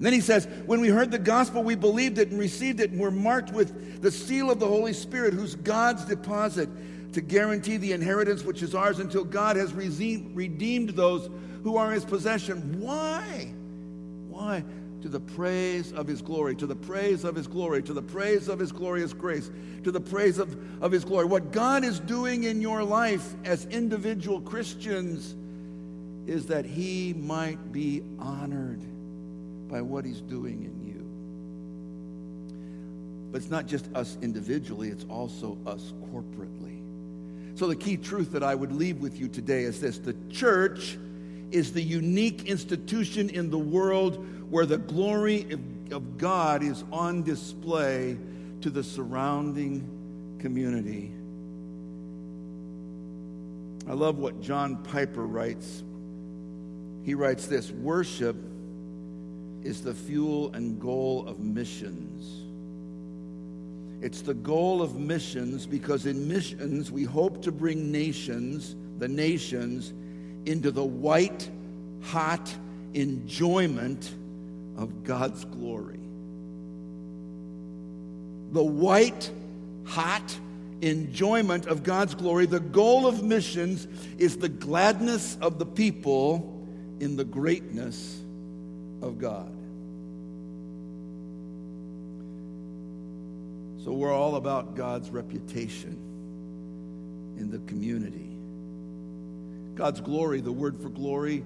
And 0.00 0.06
then 0.06 0.14
he 0.14 0.22
says, 0.22 0.48
When 0.64 0.80
we 0.80 0.88
heard 0.88 1.10
the 1.10 1.18
gospel, 1.18 1.62
we 1.62 1.74
believed 1.74 2.16
it 2.16 2.30
and 2.30 2.40
received 2.40 2.80
it, 2.80 2.90
and 2.90 2.98
were 2.98 3.10
marked 3.10 3.52
with 3.52 4.00
the 4.00 4.10
seal 4.10 4.50
of 4.50 4.58
the 4.58 4.66
Holy 4.66 4.94
Spirit, 4.94 5.34
who's 5.34 5.56
God's 5.56 6.06
deposit 6.06 6.70
to 7.12 7.20
guarantee 7.20 7.76
the 7.76 7.92
inheritance 7.92 8.42
which 8.42 8.62
is 8.62 8.74
ours 8.74 8.98
until 8.98 9.24
God 9.24 9.56
has 9.56 9.74
redeemed 9.74 10.88
those 10.90 11.28
who 11.64 11.76
are 11.76 11.92
his 11.92 12.06
possession. 12.06 12.80
Why? 12.80 13.52
Why? 14.30 14.64
To 15.02 15.10
the 15.10 15.20
praise 15.20 15.92
of 15.92 16.06
his 16.06 16.22
glory, 16.22 16.56
to 16.56 16.66
the 16.66 16.76
praise 16.76 17.24
of 17.24 17.34
his 17.34 17.46
glory, 17.46 17.82
to 17.82 17.92
the 17.92 18.00
praise 18.00 18.48
of 18.48 18.58
his 18.58 18.72
glorious 18.72 19.12
grace, 19.12 19.50
to 19.84 19.90
the 19.90 20.00
praise 20.00 20.38
of, 20.38 20.82
of 20.82 20.92
his 20.92 21.04
glory. 21.04 21.26
What 21.26 21.52
God 21.52 21.84
is 21.84 22.00
doing 22.00 22.44
in 22.44 22.62
your 22.62 22.82
life 22.82 23.34
as 23.44 23.66
individual 23.66 24.40
Christians 24.40 25.34
is 26.26 26.46
that 26.46 26.64
he 26.64 27.12
might 27.12 27.70
be 27.70 28.02
honored 28.18 28.80
by 29.70 29.80
what 29.80 30.04
he's 30.04 30.20
doing 30.20 30.64
in 30.64 30.86
you. 30.86 31.00
But 33.30 33.42
it's 33.42 33.50
not 33.50 33.66
just 33.66 33.88
us 33.94 34.18
individually, 34.20 34.88
it's 34.88 35.04
also 35.04 35.56
us 35.66 35.92
corporately. 36.12 36.80
So, 37.56 37.68
the 37.68 37.76
key 37.76 37.96
truth 37.96 38.32
that 38.32 38.42
I 38.42 38.54
would 38.54 38.72
leave 38.72 39.00
with 39.00 39.20
you 39.20 39.28
today 39.28 39.62
is 39.62 39.80
this 39.80 39.98
the 39.98 40.16
church 40.30 40.98
is 41.50 41.72
the 41.72 41.82
unique 41.82 42.46
institution 42.46 43.28
in 43.30 43.50
the 43.50 43.58
world 43.58 44.26
where 44.50 44.66
the 44.66 44.78
glory 44.78 45.46
of, 45.52 45.60
God 46.18 46.62
is 46.62 46.84
on 46.92 47.24
display 47.24 48.16
to 48.60 48.70
the 48.70 48.84
surrounding 48.84 50.36
community. 50.38 51.12
I 53.88 53.94
love 53.94 54.18
what 54.18 54.40
John 54.40 54.76
Piper 54.76 55.26
writes. 55.26 55.82
He 57.02 57.14
writes 57.14 57.46
this 57.46 57.72
worship 57.72 58.36
is 59.64 59.82
the 59.82 59.94
fuel 59.94 60.52
and 60.54 60.80
goal 60.80 61.26
of 61.26 61.38
missions. 61.40 62.44
It's 64.02 64.22
the 64.22 64.34
goal 64.34 64.80
of 64.80 64.96
missions 64.96 65.66
because 65.66 66.06
in 66.06 66.26
missions 66.26 66.90
we 66.90 67.04
hope 67.04 67.42
to 67.42 67.52
bring 67.52 67.92
nations, 67.92 68.74
the 68.98 69.08
nations, 69.08 69.92
into 70.46 70.70
the 70.70 70.84
white, 70.84 71.50
hot 72.02 72.54
enjoyment 72.94 74.14
of 74.76 75.04
God's 75.04 75.44
glory. 75.44 76.00
The 78.52 78.64
white, 78.64 79.30
hot 79.84 80.38
enjoyment 80.80 81.66
of 81.66 81.82
God's 81.82 82.14
glory. 82.14 82.46
The 82.46 82.60
goal 82.60 83.06
of 83.06 83.22
missions 83.22 83.86
is 84.18 84.38
the 84.38 84.48
gladness 84.48 85.36
of 85.42 85.58
the 85.58 85.66
people 85.66 86.66
in 87.00 87.16
the 87.16 87.24
greatness 87.24 88.20
of 89.02 89.18
God. 89.18 89.52
So 93.84 93.92
we're 93.92 94.12
all 94.12 94.36
about 94.36 94.74
God's 94.74 95.10
reputation 95.10 95.96
in 97.38 97.50
the 97.50 97.58
community. 97.60 98.28
God's 99.74 100.00
glory, 100.00 100.42
the 100.42 100.52
word 100.52 100.80
for 100.82 100.90
glory, 100.90 101.42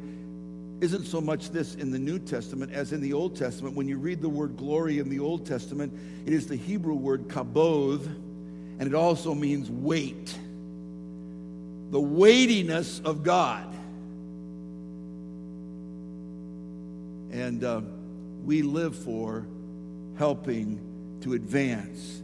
isn't 0.80 1.04
so 1.04 1.20
much 1.20 1.50
this 1.50 1.76
in 1.76 1.92
the 1.92 1.98
New 1.98 2.18
Testament 2.18 2.72
as 2.72 2.92
in 2.92 3.00
the 3.00 3.12
Old 3.12 3.36
Testament. 3.36 3.76
When 3.76 3.86
you 3.86 3.96
read 3.98 4.20
the 4.20 4.28
word 4.28 4.56
glory 4.56 4.98
in 4.98 5.08
the 5.08 5.20
Old 5.20 5.46
Testament, 5.46 5.92
it 6.26 6.32
is 6.32 6.48
the 6.48 6.56
Hebrew 6.56 6.94
word 6.94 7.28
kabod, 7.28 8.04
and 8.04 8.82
it 8.82 8.94
also 8.94 9.34
means 9.34 9.70
weight. 9.70 10.36
The 11.90 12.00
weightiness 12.00 13.00
of 13.04 13.22
God. 13.22 13.72
And 17.34 17.64
uh, 17.64 17.80
we 18.44 18.62
live 18.62 18.94
for 18.94 19.44
helping 20.16 21.18
to 21.22 21.32
advance 21.32 22.22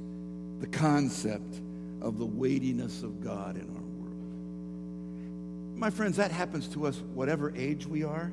the 0.60 0.68
concept 0.68 1.60
of 2.00 2.16
the 2.16 2.24
weightiness 2.24 3.02
of 3.02 3.20
God 3.20 3.56
in 3.56 3.62
our 3.62 3.82
world. 3.82 5.76
My 5.76 5.90
friends, 5.90 6.16
that 6.18 6.30
happens 6.30 6.68
to 6.68 6.86
us 6.86 7.02
whatever 7.12 7.52
age 7.56 7.86
we 7.86 8.04
are. 8.04 8.30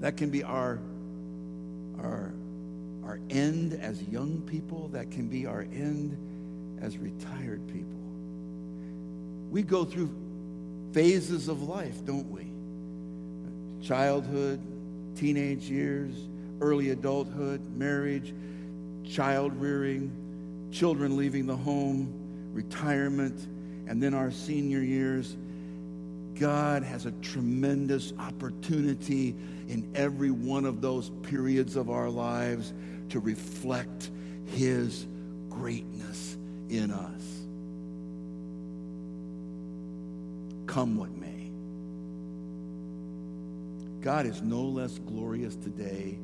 That 0.00 0.16
can 0.16 0.30
be 0.30 0.42
our, 0.42 0.78
our, 1.98 2.32
our 3.04 3.20
end 3.28 3.74
as 3.74 4.02
young 4.04 4.40
people, 4.46 4.88
that 4.88 5.10
can 5.10 5.28
be 5.28 5.44
our 5.44 5.60
end 5.60 6.16
as 6.80 6.96
retired 6.96 7.66
people. 7.66 8.00
We 9.50 9.64
go 9.64 9.84
through 9.84 10.08
phases 10.92 11.48
of 11.48 11.60
life, 11.60 12.06
don't 12.06 12.30
we? 12.30 12.46
Childhood, 13.86 14.62
teenage 15.20 15.68
years, 15.68 16.14
early 16.62 16.90
adulthood, 16.90 17.60
marriage, 17.76 18.32
child 19.04 19.54
rearing, 19.60 20.10
children 20.72 21.14
leaving 21.14 21.44
the 21.44 21.56
home, 21.56 22.10
retirement, 22.54 23.38
and 23.86 24.02
then 24.02 24.14
our 24.14 24.30
senior 24.30 24.80
years. 24.80 25.36
God 26.38 26.82
has 26.82 27.04
a 27.04 27.10
tremendous 27.20 28.14
opportunity 28.18 29.36
in 29.68 29.92
every 29.94 30.30
one 30.30 30.64
of 30.64 30.80
those 30.80 31.10
periods 31.22 31.76
of 31.76 31.90
our 31.90 32.08
lives 32.08 32.72
to 33.10 33.20
reflect 33.20 34.10
His 34.46 35.06
greatness 35.50 36.38
in 36.70 36.90
us. 36.90 37.22
Come 40.66 40.96
what 40.96 41.10
may. 41.18 41.29
God 44.00 44.26
is 44.26 44.40
no 44.40 44.62
less 44.62 44.98
glorious 44.98 45.56
today 45.56 46.18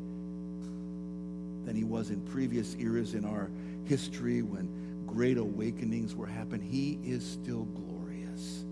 than 1.65 1.75
he 1.75 1.85
was 1.85 2.11
in 2.11 2.21
previous 2.23 2.75
eras 2.77 3.15
in 3.15 3.25
our 3.25 3.51
history 3.85 4.43
when 4.43 5.05
great 5.07 5.37
awakenings 5.37 6.15
were 6.15 6.27
happening. 6.27 6.67
He 6.67 6.99
is 7.05 7.25
still 7.25 7.65
glorious. 7.65 8.65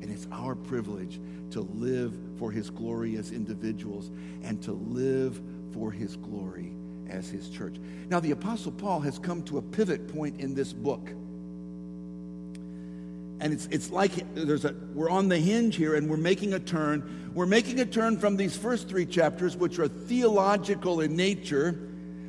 And 0.00 0.10
it's 0.10 0.26
our 0.30 0.54
privilege 0.54 1.20
to 1.50 1.60
live 1.60 2.16
for 2.38 2.50
his 2.50 2.70
glory 2.70 3.16
as 3.16 3.32
individuals 3.32 4.10
and 4.42 4.62
to 4.62 4.72
live 4.72 5.40
for 5.72 5.90
his 5.90 6.16
glory 6.16 6.72
as 7.08 7.28
his 7.28 7.48
church. 7.48 7.76
Now, 8.08 8.20
the 8.20 8.32
Apostle 8.32 8.72
Paul 8.72 9.00
has 9.00 9.18
come 9.18 9.42
to 9.44 9.58
a 9.58 9.62
pivot 9.62 10.08
point 10.08 10.40
in 10.40 10.54
this 10.54 10.72
book. 10.72 11.10
And 13.42 13.52
it's, 13.52 13.66
it's 13.72 13.90
like 13.90 14.12
there's 14.36 14.64
a, 14.64 14.72
we're 14.94 15.10
on 15.10 15.28
the 15.28 15.36
hinge 15.36 15.74
here 15.74 15.96
and 15.96 16.08
we're 16.08 16.16
making 16.16 16.54
a 16.54 16.60
turn. 16.60 17.32
We're 17.34 17.44
making 17.44 17.80
a 17.80 17.84
turn 17.84 18.16
from 18.16 18.36
these 18.36 18.56
first 18.56 18.88
three 18.88 19.04
chapters, 19.04 19.56
which 19.56 19.80
are 19.80 19.88
theological 19.88 21.00
in 21.00 21.16
nature, 21.16 21.88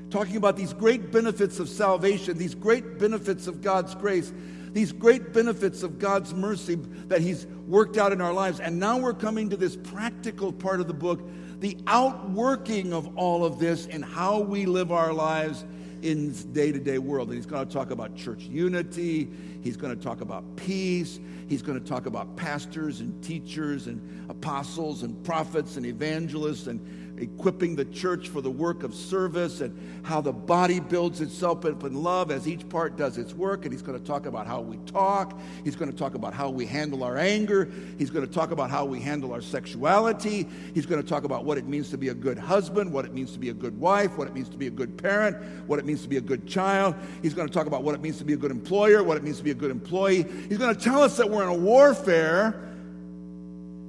talking 0.10 0.38
about 0.38 0.58
these 0.58 0.74
great 0.74 1.12
benefits 1.12 1.60
of 1.60 1.70
salvation, 1.70 2.40
these 2.40 2.56
great 2.56 2.98
benefits 2.98 3.46
of 3.46 3.62
God's 3.62 3.94
grace, 3.94 4.34
these 4.72 4.92
great 4.92 5.34
benefits 5.34 5.84
of 5.84 6.00
God's 6.00 6.34
mercy 6.34 6.80
that 7.10 7.22
He's 7.22 7.46
worked 7.68 7.98
out 7.98 8.12
in 8.12 8.20
our 8.20 8.34
lives. 8.34 8.60
And 8.60 8.80
now 8.80 8.98
we're 8.98 9.14
coming 9.14 9.52
to 9.52 9.56
this 9.56 9.76
practical 9.76 10.52
part 10.52 10.82
of 10.82 10.88
the 10.88 10.96
book, 10.96 11.30
the 11.60 11.78
outworking 11.86 12.92
of 12.92 13.16
all 13.18 13.46
of 13.46 13.60
this 13.60 13.86
and 13.86 14.04
how 14.04 14.40
we 14.40 14.66
live 14.66 14.92
our 14.92 15.14
lives 15.14 15.64
in 16.04 16.28
this 16.28 16.44
day 16.44 16.72
to 16.72 16.80
day 16.80 17.00
world. 17.00 17.30
And 17.30 17.38
He's 17.38 17.46
going 17.46 17.66
to 17.66 17.74
talk 17.74 17.92
about 17.92 18.16
church 18.16 18.44
unity, 18.44 19.30
He's 19.62 19.78
going 19.78 19.96
to 19.96 20.02
talk 20.02 20.22
about 20.22 20.44
peace, 20.56 21.20
He's 21.48 21.62
going 21.62 21.80
to 21.82 21.86
talk 21.86 22.06
about 22.06 22.36
pastors 22.36 23.00
and 23.00 23.24
teachers 23.24 23.88
and 23.88 24.30
apostles 24.30 25.04
and 25.04 25.24
prophets 25.24 25.78
and 25.78 25.86
evangelists 25.86 26.68
and 26.68 26.80
equipping 27.18 27.76
the 27.76 27.86
church 27.86 28.30
for 28.30 28.42
the 28.42 28.50
work 28.50 28.84
of 28.84 28.94
service 28.94 29.62
and 29.62 29.78
how 30.04 30.20
the 30.20 30.32
body 30.32 30.80
builds 30.80 31.22
itself 31.22 31.64
up 31.66 31.84
in 31.84 32.04
love 32.04 32.32
as 32.32 32.48
each 32.48 32.68
part 32.70 32.98
does 32.98 33.18
its 33.18 33.34
work. 33.34 33.66
And 33.66 33.74
he's 33.74 33.82
going 33.82 34.00
to 34.00 34.06
talk 34.06 34.26
about 34.26 34.48
how 34.48 34.62
we 34.62 34.78
talk. 34.86 35.40
He's 35.64 35.76
going 35.76 35.92
to 35.92 35.98
talk 35.98 36.16
about 36.16 36.34
how 36.34 36.50
we 36.50 36.66
handle 36.66 37.04
our 37.04 37.18
anger. 37.18 37.72
He's 37.98 38.10
going 38.10 38.26
to 38.26 38.32
talk 38.32 38.52
about 38.52 38.70
how 38.70 38.86
we 38.86 39.00
handle 39.00 39.32
our 39.32 39.42
sexuality. 39.42 40.48
He's 40.74 40.86
going 40.86 41.02
to 41.02 41.08
talk 41.08 41.24
about 41.24 41.46
what 41.46 41.58
it 41.58 41.68
means 41.68 41.90
to 41.92 41.98
be 41.98 42.10
a 42.10 42.14
good 42.14 42.38
husband, 42.38 42.92
what 42.92 43.06
it 43.06 43.14
means 43.14 43.32
to 43.32 43.40
be 43.40 43.50
a 43.50 43.54
good 43.54 43.80
wife, 43.80 44.18
what 44.18 44.28
it 44.28 44.34
means 44.34 44.50
to 44.50 44.58
be 44.58 44.68
a 44.68 44.72
good 44.72 44.98
parent, 44.98 45.38
what 45.68 45.80
it 45.80 45.86
means 45.86 46.02
to 46.02 46.10
be 46.10 46.18
a 46.18 46.22
good 46.22 46.48
child. 46.48 46.96
He's 47.22 47.34
going 47.34 47.48
to 47.48 47.54
talk 47.54 47.68
about 47.68 47.84
what 47.84 47.96
it 47.96 48.02
means 48.02 48.18
to 48.18 48.26
be 48.26 48.34
a 48.34 48.38
good 48.38 48.52
employer, 48.52 49.04
what 49.04 49.18
it 49.18 49.24
means 49.24 49.38
to 49.38 49.44
be 49.44 49.52
a 49.52 49.56
good 49.56 49.72
employee. 49.72 50.26
He's 50.50 50.58
going 50.58 50.76
to 50.76 50.82
tell 50.82 51.02
us 51.02 51.18
that 51.18 51.30
we're 51.30 51.44
in 51.44 51.50
a 51.50 51.54
warfare 51.54 52.73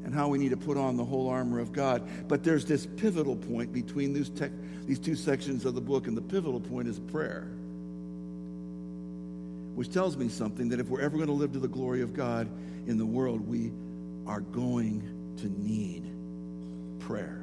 and 0.04 0.14
how 0.14 0.28
we 0.28 0.38
need 0.38 0.50
to 0.50 0.56
put 0.56 0.76
on 0.76 0.96
the 0.96 1.04
whole 1.04 1.28
armor 1.28 1.58
of 1.58 1.72
God. 1.72 2.06
But 2.28 2.44
there's 2.44 2.64
this 2.64 2.86
pivotal 2.86 3.36
point 3.36 3.72
between 3.72 4.12
these, 4.12 4.30
these 4.86 4.98
two 4.98 5.16
sections 5.16 5.64
of 5.64 5.74
the 5.74 5.80
book, 5.80 6.06
and 6.06 6.16
the 6.16 6.22
pivotal 6.22 6.60
point 6.60 6.88
is 6.88 6.98
prayer. 6.98 7.48
Which 9.74 9.90
tells 9.90 10.16
me 10.16 10.28
something 10.28 10.68
that 10.68 10.78
if 10.78 10.88
we're 10.88 11.00
ever 11.00 11.16
going 11.16 11.28
to 11.28 11.34
live 11.34 11.52
to 11.52 11.58
the 11.58 11.68
glory 11.68 12.02
of 12.02 12.14
God 12.14 12.48
in 12.86 12.98
the 12.98 13.06
world, 13.06 13.40
we 13.48 13.72
are 14.26 14.40
going 14.40 15.02
to 15.38 15.48
need 15.48 16.04
prayer. 17.00 17.40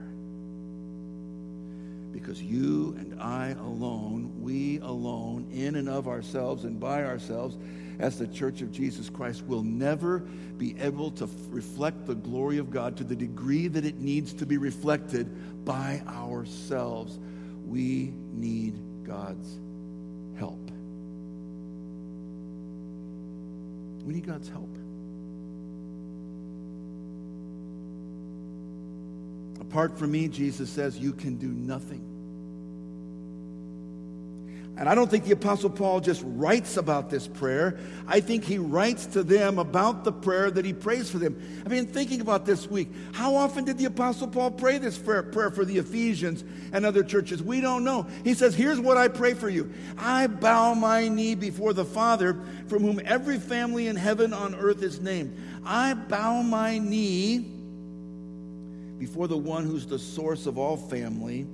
Because 2.14 2.42
you 2.42 2.96
and 3.00 3.22
I 3.22 3.50
alone, 3.60 4.32
we 4.42 4.80
alone, 4.80 5.50
in 5.52 5.76
and 5.76 5.90
of 5.90 6.08
ourselves 6.08 6.64
and 6.64 6.80
by 6.80 7.04
ourselves, 7.04 7.58
as 8.00 8.18
the 8.18 8.28
church 8.28 8.62
of 8.62 8.72
Jesus 8.72 9.10
Christ 9.10 9.44
will 9.46 9.64
never 9.64 10.20
be 10.20 10.76
able 10.80 11.12
to 11.12 11.26
f- 11.26 11.30
reflect 11.50 12.06
the 12.06 12.16
glory 12.16 12.58
of 12.58 12.72
God 12.72 12.98
to 12.98 13.04
the 13.04 13.16
degree 13.16 13.68
that 13.68 13.86
it 13.86 14.00
needs 14.00 14.34
to 14.34 14.46
be 14.46 14.58
reflected 14.58 15.66
by 15.66 16.02
ourselves. 16.08 17.20
We 17.66 18.14
need 18.34 18.80
God's 19.06 19.58
help. 20.38 20.60
We 24.06 24.14
need 24.14 24.26
God's 24.26 24.50
help. 24.50 24.70
Apart 29.60 29.98
from 29.98 30.12
me, 30.12 30.28
Jesus 30.28 30.70
says, 30.70 30.98
you 30.98 31.14
can 31.14 31.38
do 31.38 31.48
nothing. 31.48 32.11
And 34.82 34.90
I 34.90 34.96
don't 34.96 35.12
think 35.12 35.26
the 35.26 35.34
Apostle 35.34 35.70
Paul 35.70 36.00
just 36.00 36.24
writes 36.26 36.76
about 36.76 37.12
this 37.12 37.28
prayer. 37.28 37.78
I 38.08 38.20
think 38.20 38.44
he 38.44 38.58
writes 38.58 39.06
to 39.06 39.22
them 39.22 39.60
about 39.60 40.04
the 40.04 40.12
prayer 40.12 40.50
that 40.50 40.66
he 40.66 40.74
prays 40.74 41.08
for 41.08 41.20
them. 41.20 41.40
I 41.64 41.70
mean, 41.70 41.86
thinking 41.86 42.20
about 42.20 42.48
this 42.48 42.66
week, 42.68 42.90
how 43.12 43.36
often 43.36 43.64
did 43.64 43.78
the 43.78 43.86
Apostle 43.86 44.28
Paul 44.28 44.50
pray 44.50 44.80
this 44.80 44.98
prayer, 44.98 45.22
prayer 45.22 45.52
for 45.52 45.66
the 45.66 45.78
Ephesians 45.78 46.44
and 46.74 46.84
other 46.84 47.04
churches? 47.04 47.44
We 47.44 47.62
don't 47.62 47.84
know. 47.84 48.08
He 48.24 48.34
says, 48.34 48.56
Here's 48.56 48.80
what 48.80 48.98
I 48.98 49.08
pray 49.08 49.36
for 49.36 49.50
you 49.50 49.72
I 50.00 50.26
bow 50.26 50.74
my 50.74 51.10
knee 51.10 51.36
before 51.36 51.74
the 51.74 51.86
Father, 51.86 52.40
from 52.66 52.82
whom 52.82 53.00
every 53.06 53.38
family 53.38 53.86
in 53.86 53.96
heaven 53.96 54.34
on 54.34 54.56
earth 54.56 54.82
is 54.82 55.00
named. 55.00 55.38
I 55.64 55.94
bow 55.94 56.42
my 56.42 56.80
knee 56.80 57.46
before 58.98 59.28
the 59.28 59.38
one 59.38 59.64
who's 59.64 59.86
the 59.86 60.00
source 60.00 60.48
of 60.48 60.58
all 60.58 60.76
family. 60.76 61.46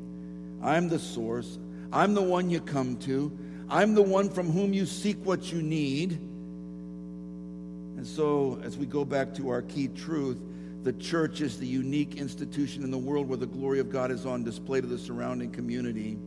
I'm 0.63 0.87
the 0.87 0.99
source. 0.99 1.57
I'm 1.91 2.13
the 2.13 2.21
one 2.21 2.49
you 2.49 2.59
come 2.59 2.97
to. 2.97 3.31
I'm 3.69 3.95
the 3.95 4.01
one 4.01 4.29
from 4.29 4.51
whom 4.51 4.73
you 4.73 4.85
seek 4.85 5.17
what 5.25 5.51
you 5.51 5.61
need. 5.61 6.11
And 7.97 8.05
so, 8.05 8.59
as 8.63 8.77
we 8.77 8.85
go 8.85 9.03
back 9.03 9.33
to 9.35 9.49
our 9.49 9.61
key 9.61 9.87
truth, 9.87 10.39
the 10.83 10.93
church 10.93 11.41
is 11.41 11.57
the 11.59 11.65
unique 11.65 12.15
institution 12.15 12.83
in 12.83 12.91
the 12.91 12.97
world 12.97 13.27
where 13.27 13.37
the 13.37 13.47
glory 13.47 13.79
of 13.79 13.91
God 13.91 14.11
is 14.11 14.25
on 14.25 14.43
display 14.43 14.79
to 14.79 14.87
the 14.87 14.97
surrounding 14.97 15.51
community. 15.51 16.17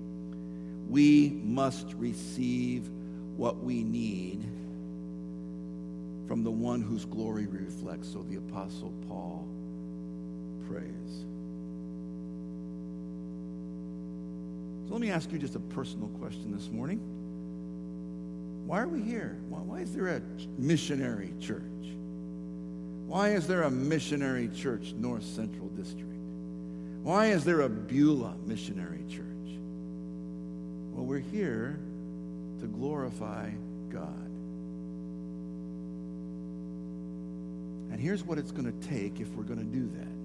We 0.89 1.41
must 1.45 1.95
receive 1.95 2.89
what 3.37 3.63
we 3.63 3.85
need 3.85 4.43
from 6.27 6.45
the 6.45 6.51
one 6.51 6.83
whose 6.83 7.05
glory 7.05 7.47
reflects. 7.47 8.13
So 8.13 8.23
the 8.23 8.37
Apostle 8.37 8.93
Paul 9.09 9.49
prays. 10.69 11.25
So 14.91 14.95
let 14.95 15.03
me 15.03 15.13
ask 15.13 15.31
you 15.31 15.39
just 15.39 15.55
a 15.55 15.61
personal 15.61 16.09
question 16.19 16.51
this 16.51 16.69
morning. 16.69 16.99
Why 18.67 18.81
are 18.81 18.89
we 18.89 19.01
here? 19.01 19.39
Why, 19.49 19.61
why 19.61 19.79
is 19.83 19.95
there 19.95 20.09
a 20.09 20.21
missionary 20.59 21.33
church? 21.39 21.63
Why 23.07 23.29
is 23.29 23.47
there 23.47 23.63
a 23.63 23.71
missionary 23.71 24.49
church, 24.49 24.93
North 24.99 25.23
Central 25.23 25.69
District? 25.69 26.11
Why 27.05 27.27
is 27.27 27.45
there 27.45 27.61
a 27.61 27.69
Beulah 27.69 28.35
missionary 28.47 29.05
church? 29.09 29.61
Well, 30.93 31.05
we're 31.05 31.21
here 31.21 31.79
to 32.59 32.67
glorify 32.67 33.49
God. 33.93 34.27
And 37.93 38.01
here's 38.01 38.25
what 38.25 38.39
it's 38.39 38.51
going 38.51 38.67
to 38.67 38.89
take 38.89 39.21
if 39.21 39.29
we're 39.37 39.45
going 39.45 39.61
to 39.61 39.65
do 39.65 39.89
that. 39.99 40.20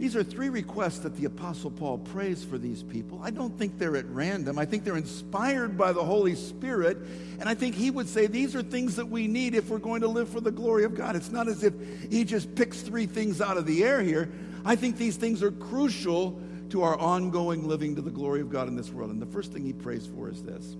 These 0.00 0.16
are 0.16 0.24
three 0.24 0.48
requests 0.48 1.00
that 1.00 1.14
the 1.18 1.26
Apostle 1.26 1.70
Paul 1.70 1.98
prays 1.98 2.42
for 2.42 2.56
these 2.56 2.82
people. 2.82 3.20
I 3.22 3.28
don't 3.28 3.58
think 3.58 3.78
they're 3.78 3.98
at 3.98 4.06
random. 4.06 4.58
I 4.58 4.64
think 4.64 4.82
they're 4.82 4.96
inspired 4.96 5.76
by 5.76 5.92
the 5.92 6.02
Holy 6.02 6.34
Spirit. 6.34 6.96
And 7.38 7.50
I 7.50 7.54
think 7.54 7.74
he 7.74 7.90
would 7.90 8.08
say 8.08 8.26
these 8.26 8.56
are 8.56 8.62
things 8.62 8.96
that 8.96 9.04
we 9.04 9.28
need 9.28 9.54
if 9.54 9.68
we're 9.68 9.76
going 9.76 10.00
to 10.00 10.08
live 10.08 10.30
for 10.30 10.40
the 10.40 10.50
glory 10.50 10.84
of 10.84 10.94
God. 10.94 11.16
It's 11.16 11.30
not 11.30 11.48
as 11.48 11.62
if 11.62 11.74
he 12.10 12.24
just 12.24 12.54
picks 12.54 12.80
three 12.80 13.04
things 13.04 13.42
out 13.42 13.58
of 13.58 13.66
the 13.66 13.84
air 13.84 14.00
here. 14.00 14.32
I 14.64 14.74
think 14.74 14.96
these 14.96 15.16
things 15.16 15.42
are 15.42 15.50
crucial 15.50 16.40
to 16.70 16.82
our 16.82 16.98
ongoing 16.98 17.68
living 17.68 17.94
to 17.96 18.00
the 18.00 18.10
glory 18.10 18.40
of 18.40 18.48
God 18.48 18.68
in 18.68 18.76
this 18.76 18.90
world. 18.90 19.10
And 19.10 19.20
the 19.20 19.26
first 19.26 19.52
thing 19.52 19.66
he 19.66 19.74
prays 19.74 20.06
for 20.06 20.30
is 20.30 20.42
this 20.42 20.78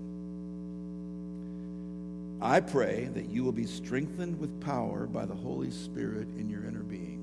I 2.41 2.59
pray 2.59 3.07
that 3.13 3.29
you 3.29 3.43
will 3.43 3.51
be 3.51 3.67
strengthened 3.67 4.39
with 4.39 4.59
power 4.61 5.05
by 5.05 5.27
the 5.27 5.35
Holy 5.35 5.69
Spirit 5.69 6.27
in 6.39 6.49
your 6.49 6.65
inner 6.65 6.81
being. 6.81 7.20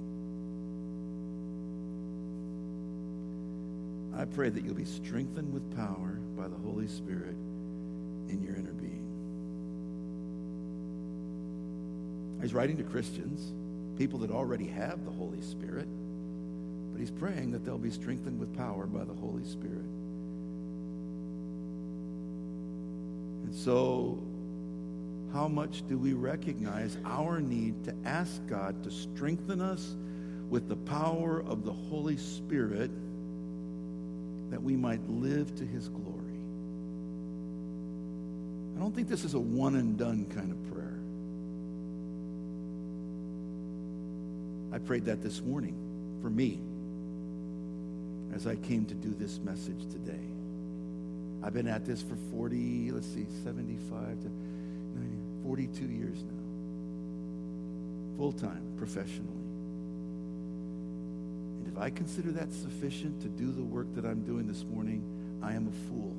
I 4.19 4.25
pray 4.25 4.49
that 4.49 4.65
you'll 4.65 4.75
be 4.75 4.85
strengthened 4.85 5.53
with 5.55 5.77
power 5.77 6.19
by 6.37 6.49
the 6.49 6.57
Holy 6.57 6.89
Spirit 6.89 7.37
in 8.29 8.43
your 8.43 8.57
inner 8.57 8.73
being. 8.73 9.05
He's 12.43 12.53
writing 12.53 12.77
to 12.79 12.83
Christians, 12.83 13.53
people 13.97 14.19
that 14.19 14.33
already 14.33 14.67
have 14.67 15.05
the 15.05 15.13
Holy 15.13 15.41
Spirit, 15.41 15.87
but 16.93 16.99
he's 16.99 17.13
praying 17.13 17.53
that 17.53 17.65
they'll 17.65 17.79
be 17.79 17.93
strengthened 17.93 18.41
with 18.41 18.57
power 18.57 18.87
by 18.87 19.05
the 19.05 19.15
Holy 19.15 19.45
Spirit. 19.45 19.87
And 23.45 23.55
so, 23.55 24.21
how 25.33 25.47
much 25.47 25.87
do 25.89 25.97
we 25.97 26.15
recognize 26.15 26.97
our 27.05 27.41
need 27.41 27.85
to 27.85 27.95
ask 28.05 28.45
God 28.49 28.83
to 28.83 28.91
strengthen 28.91 29.61
us 29.61 29.95
with 30.51 30.69
the 30.69 30.77
power 30.77 31.45
of 31.47 31.65
the 31.65 31.73
Holy 31.73 32.17
Spirit? 32.17 32.91
That 34.51 34.63
we 34.63 34.77
might 34.77 35.01
live 35.09 35.55
to 35.57 35.65
his 35.65 35.89
glory. 35.89 36.15
I 38.77 38.81
don't 38.81 38.95
think 38.95 39.09
this 39.09 39.25
is 39.25 39.35
a 39.35 39.41
one 39.41 39.75
and 39.75 39.99
done 39.99 40.27
kind 40.27 40.53
of 40.53 40.73
prayer. 40.73 40.99
I 44.73 44.79
prayed 44.79 45.07
that 45.07 45.23
this 45.23 45.43
morning 45.43 45.75
for 46.23 46.31
me 46.31 46.61
as 48.35 48.47
I 48.47 48.57
came 48.57 48.85
to 48.87 48.95
do 48.95 49.15
this 49.19 49.39
message 49.41 49.81
today. 49.91 50.21
I've 51.43 51.55
been 51.55 51.69
at 51.69 51.85
this 51.85 52.03
for 52.03 52.17
40, 52.33 52.93
let's 52.93 53.07
see, 53.07 53.27
75 53.45 54.21
to 54.23 54.29
90, 54.99 55.17
42 55.45 55.85
years 55.87 56.23
now. 56.23 56.39
Full 58.19 58.33
time, 58.33 58.63
professionally. 58.77 59.38
I 61.81 61.91
consider 61.91 62.33
that 62.33 62.53
sufficient 62.53 63.21
to 63.23 63.29
do 63.29 63.53
the 63.53 63.63
work 63.63 63.87
that 63.95 64.05
I'm 64.05 64.25
doing 64.25 64.47
this 64.47 64.65
morning, 64.65 65.03
I 65.43 65.53
am 65.53 65.69
a 65.69 65.89
fool. 65.89 66.17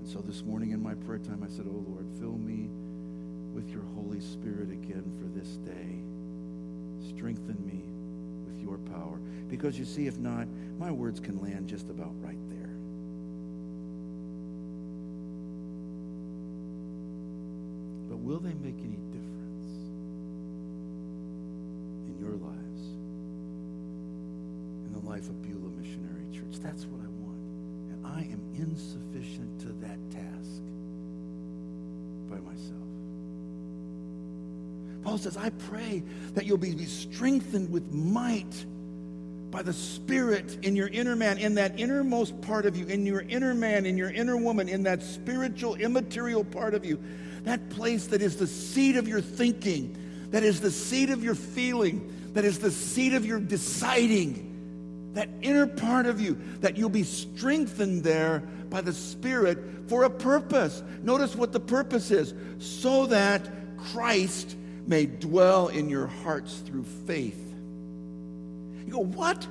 And 0.00 0.08
so 0.08 0.20
this 0.20 0.42
morning 0.44 0.70
in 0.70 0.82
my 0.82 0.94
prayer 0.94 1.18
time, 1.18 1.42
I 1.44 1.48
said, 1.48 1.66
Oh 1.68 1.84
Lord, 1.88 2.06
fill 2.18 2.38
me 2.38 2.68
with 3.54 3.70
your 3.70 3.82
Holy 3.94 4.20
Spirit 4.20 4.70
again 4.70 5.04
for 5.20 5.26
this 5.38 5.56
day. 5.56 6.00
Strengthen 7.08 7.58
me 7.66 7.82
with 8.46 8.62
your 8.62 8.78
power. 8.78 9.18
Because 9.48 9.78
you 9.78 9.84
see, 9.84 10.06
if 10.06 10.18
not, 10.18 10.46
my 10.78 10.90
words 10.90 11.20
can 11.20 11.40
land 11.42 11.68
just 11.68 11.88
about 11.90 12.12
right 12.22 12.38
there. 12.48 12.70
But 18.08 18.18
will 18.18 18.38
they 18.38 18.54
make 18.54 18.78
any 18.78 18.98
difference 19.12 19.66
in 22.06 22.16
your 22.20 22.32
lives, 22.32 22.82
in 24.86 24.92
the 24.92 25.06
life 25.20 25.28
of 25.28 25.42
Beulah 25.42 25.70
Missionary 25.76 26.24
Church? 26.32 26.60
That's 26.62 26.86
what 26.86 27.00
I 27.02 27.08
want. 27.20 27.36
And 27.90 28.06
I 28.06 28.20
am 28.32 28.40
insufficient 28.56 29.60
to 29.60 29.66
that 29.86 29.98
task 30.10 30.62
by 32.30 32.36
myself. 32.36 32.80
Paul 35.02 35.18
says, 35.18 35.36
I 35.36 35.50
pray 35.50 36.02
that 36.34 36.46
you'll 36.46 36.56
be 36.56 36.86
strengthened 36.86 37.70
with 37.70 37.92
might 37.92 38.64
by 39.50 39.62
the 39.62 39.74
Spirit 39.74 40.58
in 40.62 40.74
your 40.74 40.88
inner 40.88 41.16
man, 41.16 41.36
in 41.36 41.56
that 41.56 41.78
innermost 41.78 42.40
part 42.40 42.64
of 42.64 42.74
you, 42.76 42.86
in 42.86 43.04
your 43.04 43.20
inner 43.20 43.52
man, 43.52 43.84
in 43.84 43.98
your 43.98 44.10
inner 44.10 44.38
woman, 44.38 44.70
in 44.70 44.84
that 44.84 45.02
spiritual, 45.02 45.74
immaterial 45.74 46.44
part 46.44 46.72
of 46.72 46.84
you, 46.86 46.98
that 47.42 47.68
place 47.70 48.06
that 48.06 48.22
is 48.22 48.36
the 48.36 48.46
seat 48.46 48.96
of 48.96 49.06
your 49.06 49.20
thinking, 49.20 49.96
that 50.30 50.44
is 50.44 50.60
the 50.62 50.70
seat 50.70 51.10
of 51.10 51.22
your 51.22 51.34
feeling, 51.34 52.10
that 52.32 52.46
is 52.46 52.58
the 52.58 52.70
seat 52.70 53.12
of 53.12 53.26
your 53.26 53.40
deciding, 53.40 54.49
that 55.14 55.28
inner 55.42 55.66
part 55.66 56.06
of 56.06 56.20
you, 56.20 56.38
that 56.60 56.76
you'll 56.76 56.88
be 56.88 57.02
strengthened 57.02 58.04
there 58.04 58.40
by 58.68 58.80
the 58.80 58.92
Spirit 58.92 59.58
for 59.88 60.04
a 60.04 60.10
purpose. 60.10 60.82
Notice 61.02 61.34
what 61.34 61.52
the 61.52 61.60
purpose 61.60 62.10
is 62.10 62.34
so 62.58 63.06
that 63.06 63.48
Christ 63.76 64.56
may 64.86 65.06
dwell 65.06 65.68
in 65.68 65.88
your 65.88 66.06
hearts 66.06 66.58
through 66.58 66.84
faith 66.84 67.50
you 68.90 68.96
go, 68.96 69.04
what? 69.04 69.46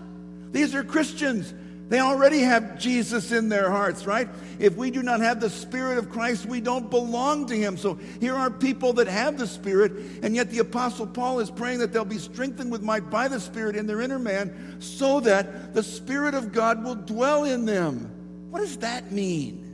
These 0.52 0.76
are 0.76 0.84
Christians. 0.84 1.54
They 1.90 2.00
already 2.00 2.42
have 2.42 2.78
Jesus 2.78 3.32
in 3.32 3.50
their 3.50 3.72
hearts, 3.72 4.06
right? 4.06 4.30
If 4.60 4.76
we 4.76 4.92
do 4.92 5.02
not 5.02 5.22
have 5.22 5.40
the 5.40 5.50
Spirit 5.50 5.98
of 5.98 6.12
Christ, 6.12 6.46
we 6.46 6.62
don't 6.62 6.90
belong 6.90 7.48
to 7.48 7.58
Him. 7.58 7.78
So 7.78 7.96
here 8.20 8.36
are 8.36 8.52
people 8.52 8.94
that 8.94 9.08
have 9.08 9.40
the 9.40 9.48
Spirit, 9.48 9.94
and 10.22 10.36
yet 10.36 10.52
the 10.52 10.60
Apostle 10.60 11.08
Paul 11.08 11.40
is 11.40 11.50
praying 11.50 11.80
that 11.80 11.92
they'll 11.92 12.06
be 12.06 12.20
strengthened 12.20 12.72
with 12.72 12.84
might 12.84 13.10
by 13.10 13.28
the 13.28 13.40
Spirit 13.40 13.76
in 13.76 13.88
their 13.88 14.02
inner 14.02 14.20
man 14.20 14.78
so 14.80 15.20
that 15.22 15.74
the 15.74 15.82
Spirit 15.82 16.36
of 16.36 16.52
God 16.52 16.84
will 16.84 16.96
dwell 16.96 17.44
in 17.46 17.66
them. 17.66 18.12
What 18.52 18.60
does 18.60 18.78
that 18.78 19.12
mean? 19.12 19.66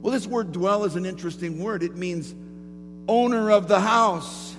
Well, 0.00 0.12
this 0.12 0.26
word 0.26 0.52
dwell 0.52 0.84
is 0.84 0.96
an 0.96 1.04
interesting 1.04 1.62
word. 1.62 1.82
It 1.82 1.96
means 1.96 2.34
owner 3.06 3.50
of 3.50 3.68
the 3.68 3.80
house 3.80 4.56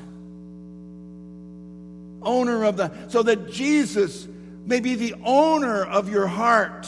owner 2.22 2.66
of 2.66 2.78
the, 2.78 2.92
so 3.10 3.24
that 3.24 3.50
Jesus 3.52 4.28
may 4.70 4.80
be 4.80 4.94
the 4.94 5.16
owner 5.26 5.84
of 5.84 6.10
your 6.10 6.28
heart. 6.28 6.88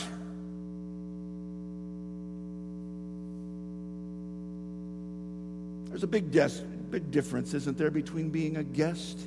There's 5.89 6.03
a 6.03 6.07
big, 6.07 6.31
des- 6.31 6.61
big 6.91 7.09
difference, 7.09 7.55
isn't 7.55 7.79
there, 7.79 7.89
between 7.89 8.29
being 8.29 8.57
a 8.57 8.63
guest 8.63 9.19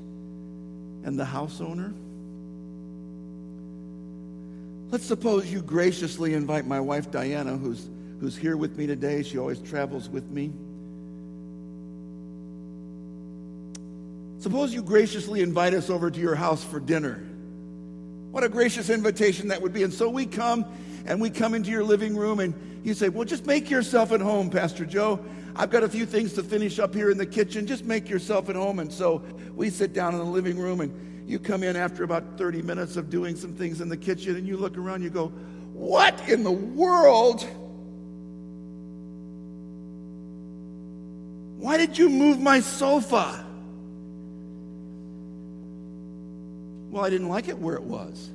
and 1.03 1.19
the 1.19 1.25
house 1.25 1.61
owner? 1.61 1.93
Let's 4.93 5.05
suppose 5.05 5.53
you 5.53 5.61
graciously 5.61 6.35
invite 6.35 6.65
my 6.65 6.79
wife 6.79 7.11
Diana, 7.11 7.57
who's, 7.57 7.91
who's 8.21 8.37
here 8.37 8.57
with 8.57 8.79
me 8.79 8.87
today. 8.87 9.25
She 9.25 9.37
always 9.37 9.59
travels 9.59 10.09
with 10.09 10.31
me. 10.31 10.53
Suppose 14.39 14.73
you 14.73 14.83
graciously 14.83 15.41
invite 15.41 15.75
us 15.75 15.91
over 15.91 16.09
to 16.09 16.21
your 16.21 16.37
house 16.37 16.63
for 16.63 16.79
dinner. 16.79 17.21
What 18.35 18.43
a 18.43 18.49
gracious 18.49 18.91
invitation 18.91 19.47
that 19.47 19.63
would 19.63 19.73
be. 19.73 19.85
And 19.85 19.95
so 19.95 20.11
we 20.11 20.27
come 20.27 20.65
and 21.07 21.21
we 21.21 21.31
come 21.31 21.55
into 21.55 21.71
your 21.71 21.85
living 21.85 22.17
room 22.17 22.41
and 22.41 22.81
you 22.83 22.93
say, 22.93 23.09
Well, 23.09 23.25
just 23.25 23.47
make 23.47 23.71
yourself 23.71 24.11
at 24.11 24.21
home, 24.21 24.51
Pastor 24.51 24.85
Joe. 24.85 25.25
I've 25.55 25.71
got 25.71 25.85
a 25.85 25.89
few 25.89 26.05
things 26.05 26.33
to 26.33 26.43
finish 26.43 26.81
up 26.81 26.93
here 26.93 27.13
in 27.13 27.17
the 27.17 27.27
kitchen. 27.27 27.65
Just 27.65 27.85
make 27.85 28.09
yourself 28.09 28.49
at 28.51 28.57
home. 28.57 28.81
And 28.81 28.93
so 28.93 29.23
we 29.55 29.71
sit 29.71 29.93
down 29.93 30.15
in 30.15 30.19
the 30.19 30.25
living 30.25 30.59
room 30.59 30.81
and 30.81 31.31
you 31.31 31.39
come 31.39 31.63
in 31.63 31.77
after 31.77 32.03
about 32.03 32.37
30 32.37 32.61
minutes 32.63 32.97
of 32.97 33.09
doing 33.09 33.37
some 33.37 33.55
things 33.55 33.81
in 33.81 33.89
the 33.89 33.97
kitchen 33.97 34.35
and 34.35 34.49
you 34.49 34.57
look 34.57 34.77
around, 34.77 35.05
you 35.05 35.11
go, 35.11 35.29
What 35.73 36.29
in 36.29 36.43
the 36.43 36.51
world? 36.51 37.45
Why 41.59 41.77
did 41.77 41.97
you 41.97 42.11
move 42.11 42.41
my 42.41 42.59
sofa? 42.59 43.47
Well, 46.95 47.05
I 47.05 47.11
didn't 47.11 47.29
like 47.29 47.49
it 47.49 47.59
where 47.59 47.75
it 47.75 47.83
was. 47.83 48.31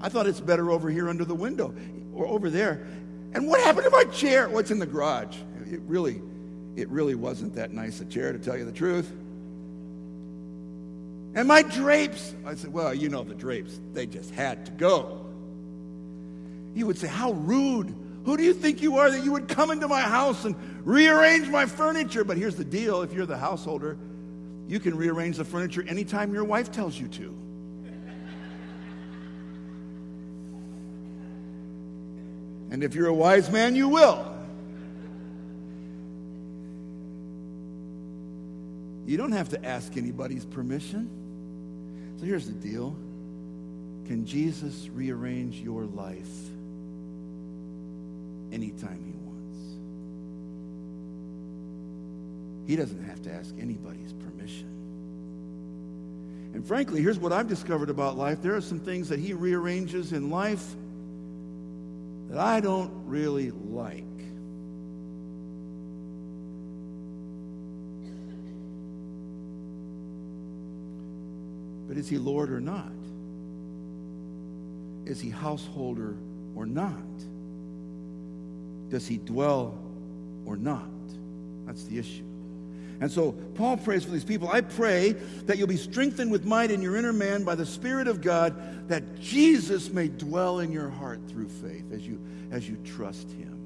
I 0.00 0.08
thought 0.08 0.26
it's 0.26 0.40
better 0.40 0.70
over 0.70 0.88
here 0.88 1.10
under 1.10 1.26
the 1.26 1.34
window 1.34 1.74
or 2.14 2.26
over 2.26 2.48
there. 2.48 2.86
And 3.34 3.46
what 3.46 3.60
happened 3.60 3.84
to 3.84 3.90
my 3.90 4.04
chair? 4.04 4.48
What's 4.48 4.70
in 4.70 4.78
the 4.78 4.86
garage? 4.86 5.36
It 5.70 5.82
really, 5.82 6.22
it 6.76 6.88
really 6.88 7.14
wasn't 7.14 7.56
that 7.56 7.70
nice 7.70 8.00
a 8.00 8.06
chair, 8.06 8.32
to 8.32 8.38
tell 8.38 8.56
you 8.56 8.64
the 8.64 8.72
truth. 8.72 9.12
And 11.34 11.46
my 11.46 11.60
drapes, 11.60 12.34
I 12.46 12.54
said, 12.54 12.72
well, 12.72 12.94
you 12.94 13.10
know 13.10 13.22
the 13.22 13.34
drapes, 13.34 13.78
they 13.92 14.06
just 14.06 14.30
had 14.30 14.64
to 14.64 14.72
go. 14.72 15.26
You 16.74 16.86
would 16.86 16.96
say, 16.96 17.06
how 17.06 17.32
rude. 17.32 17.94
Who 18.24 18.38
do 18.38 18.44
you 18.44 18.54
think 18.54 18.80
you 18.80 18.96
are 18.96 19.10
that 19.10 19.24
you 19.24 19.32
would 19.32 19.48
come 19.48 19.70
into 19.70 19.88
my 19.88 20.00
house 20.00 20.46
and 20.46 20.56
rearrange 20.86 21.50
my 21.50 21.66
furniture? 21.66 22.24
But 22.24 22.38
here's 22.38 22.56
the 22.56 22.64
deal 22.64 23.02
if 23.02 23.12
you're 23.12 23.26
the 23.26 23.36
householder, 23.36 23.98
you 24.68 24.80
can 24.80 24.96
rearrange 24.96 25.36
the 25.36 25.44
furniture 25.44 25.84
anytime 25.86 26.32
your 26.32 26.44
wife 26.44 26.72
tells 26.72 26.98
you 26.98 27.08
to. 27.08 27.41
And 32.72 32.82
if 32.82 32.94
you're 32.94 33.08
a 33.08 33.14
wise 33.14 33.50
man, 33.50 33.76
you 33.76 33.86
will. 33.86 34.34
You 39.04 39.18
don't 39.18 39.32
have 39.32 39.50
to 39.50 39.62
ask 39.62 39.94
anybody's 39.98 40.46
permission. 40.46 41.10
So 42.18 42.24
here's 42.24 42.46
the 42.46 42.54
deal 42.54 42.96
Can 44.06 44.24
Jesus 44.24 44.88
rearrange 44.88 45.60
your 45.60 45.84
life 45.84 46.30
anytime 48.50 49.04
he 49.04 49.12
wants? 49.26 49.58
He 52.66 52.76
doesn't 52.76 53.04
have 53.04 53.20
to 53.24 53.32
ask 53.34 53.54
anybody's 53.60 54.14
permission. 54.14 54.68
And 56.54 56.66
frankly, 56.66 57.02
here's 57.02 57.18
what 57.18 57.34
I've 57.34 57.48
discovered 57.48 57.90
about 57.90 58.16
life 58.16 58.40
there 58.40 58.56
are 58.56 58.62
some 58.62 58.80
things 58.80 59.10
that 59.10 59.18
he 59.18 59.34
rearranges 59.34 60.14
in 60.14 60.30
life 60.30 60.74
that 62.32 62.40
I 62.40 62.60
don't 62.60 62.90
really 63.04 63.50
like. 63.50 64.04
But 71.86 71.98
is 71.98 72.08
he 72.08 72.16
Lord 72.16 72.50
or 72.50 72.58
not? 72.58 72.90
Is 75.04 75.20
he 75.20 75.28
householder 75.28 76.16
or 76.54 76.64
not? 76.64 76.96
Does 78.88 79.06
he 79.06 79.18
dwell 79.18 79.78
or 80.46 80.56
not? 80.56 80.88
That's 81.66 81.84
the 81.84 81.98
issue. 81.98 82.24
And 83.02 83.10
so 83.10 83.32
Paul 83.32 83.78
prays 83.78 84.04
for 84.04 84.12
these 84.12 84.24
people. 84.24 84.48
I 84.48 84.60
pray 84.60 85.10
that 85.46 85.58
you'll 85.58 85.66
be 85.66 85.76
strengthened 85.76 86.30
with 86.30 86.44
might 86.44 86.70
in 86.70 86.80
your 86.80 86.94
inner 86.94 87.12
man 87.12 87.42
by 87.42 87.56
the 87.56 87.66
Spirit 87.66 88.06
of 88.06 88.20
God, 88.20 88.88
that 88.88 89.18
Jesus 89.18 89.90
may 89.90 90.06
dwell 90.06 90.60
in 90.60 90.70
your 90.70 90.88
heart 90.88 91.18
through 91.26 91.48
faith 91.48 91.90
as 91.92 92.06
you, 92.06 92.20
as 92.52 92.68
you 92.68 92.76
trust 92.84 93.28
him. 93.32 93.58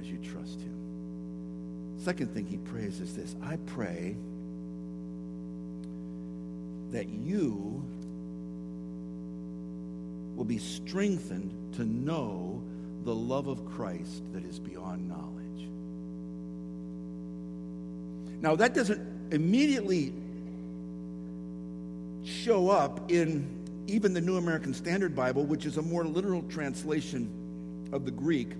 As 0.00 0.10
you 0.10 0.18
trust 0.18 0.58
him. 0.58 0.74
Second 1.98 2.34
thing 2.34 2.46
he 2.46 2.56
prays 2.56 2.98
is 2.98 3.14
this 3.14 3.36
I 3.44 3.58
pray 3.64 4.16
that 6.90 7.08
you 7.10 7.80
will 10.34 10.44
be 10.44 10.58
strengthened 10.58 11.74
to 11.76 11.84
know 11.84 12.60
the 13.04 13.14
love 13.14 13.46
of 13.46 13.64
Christ 13.66 14.24
that 14.32 14.44
is 14.44 14.58
beyond 14.58 15.08
knowledge. 15.08 15.39
Now, 18.40 18.56
that 18.56 18.74
doesn't 18.74 19.32
immediately 19.32 20.12
show 22.24 22.70
up 22.70 23.10
in 23.10 23.84
even 23.86 24.14
the 24.14 24.20
New 24.20 24.36
American 24.36 24.72
Standard 24.72 25.14
Bible, 25.14 25.44
which 25.44 25.66
is 25.66 25.76
a 25.76 25.82
more 25.82 26.04
literal 26.04 26.42
translation 26.44 27.88
of 27.92 28.04
the 28.04 28.10
Greek. 28.10 28.52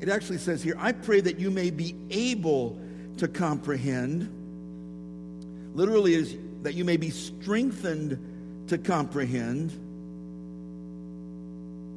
It 0.00 0.08
actually 0.08 0.38
says 0.38 0.62
here, 0.62 0.76
I 0.78 0.92
pray 0.92 1.20
that 1.20 1.38
you 1.38 1.50
may 1.50 1.70
be 1.70 1.94
able 2.10 2.78
to 3.18 3.28
comprehend. 3.28 4.28
Literally, 5.74 6.14
is 6.14 6.36
that 6.62 6.74
you 6.74 6.84
may 6.84 6.96
be 6.96 7.10
strengthened 7.10 8.18
to 8.68 8.78
comprehend 8.78 9.70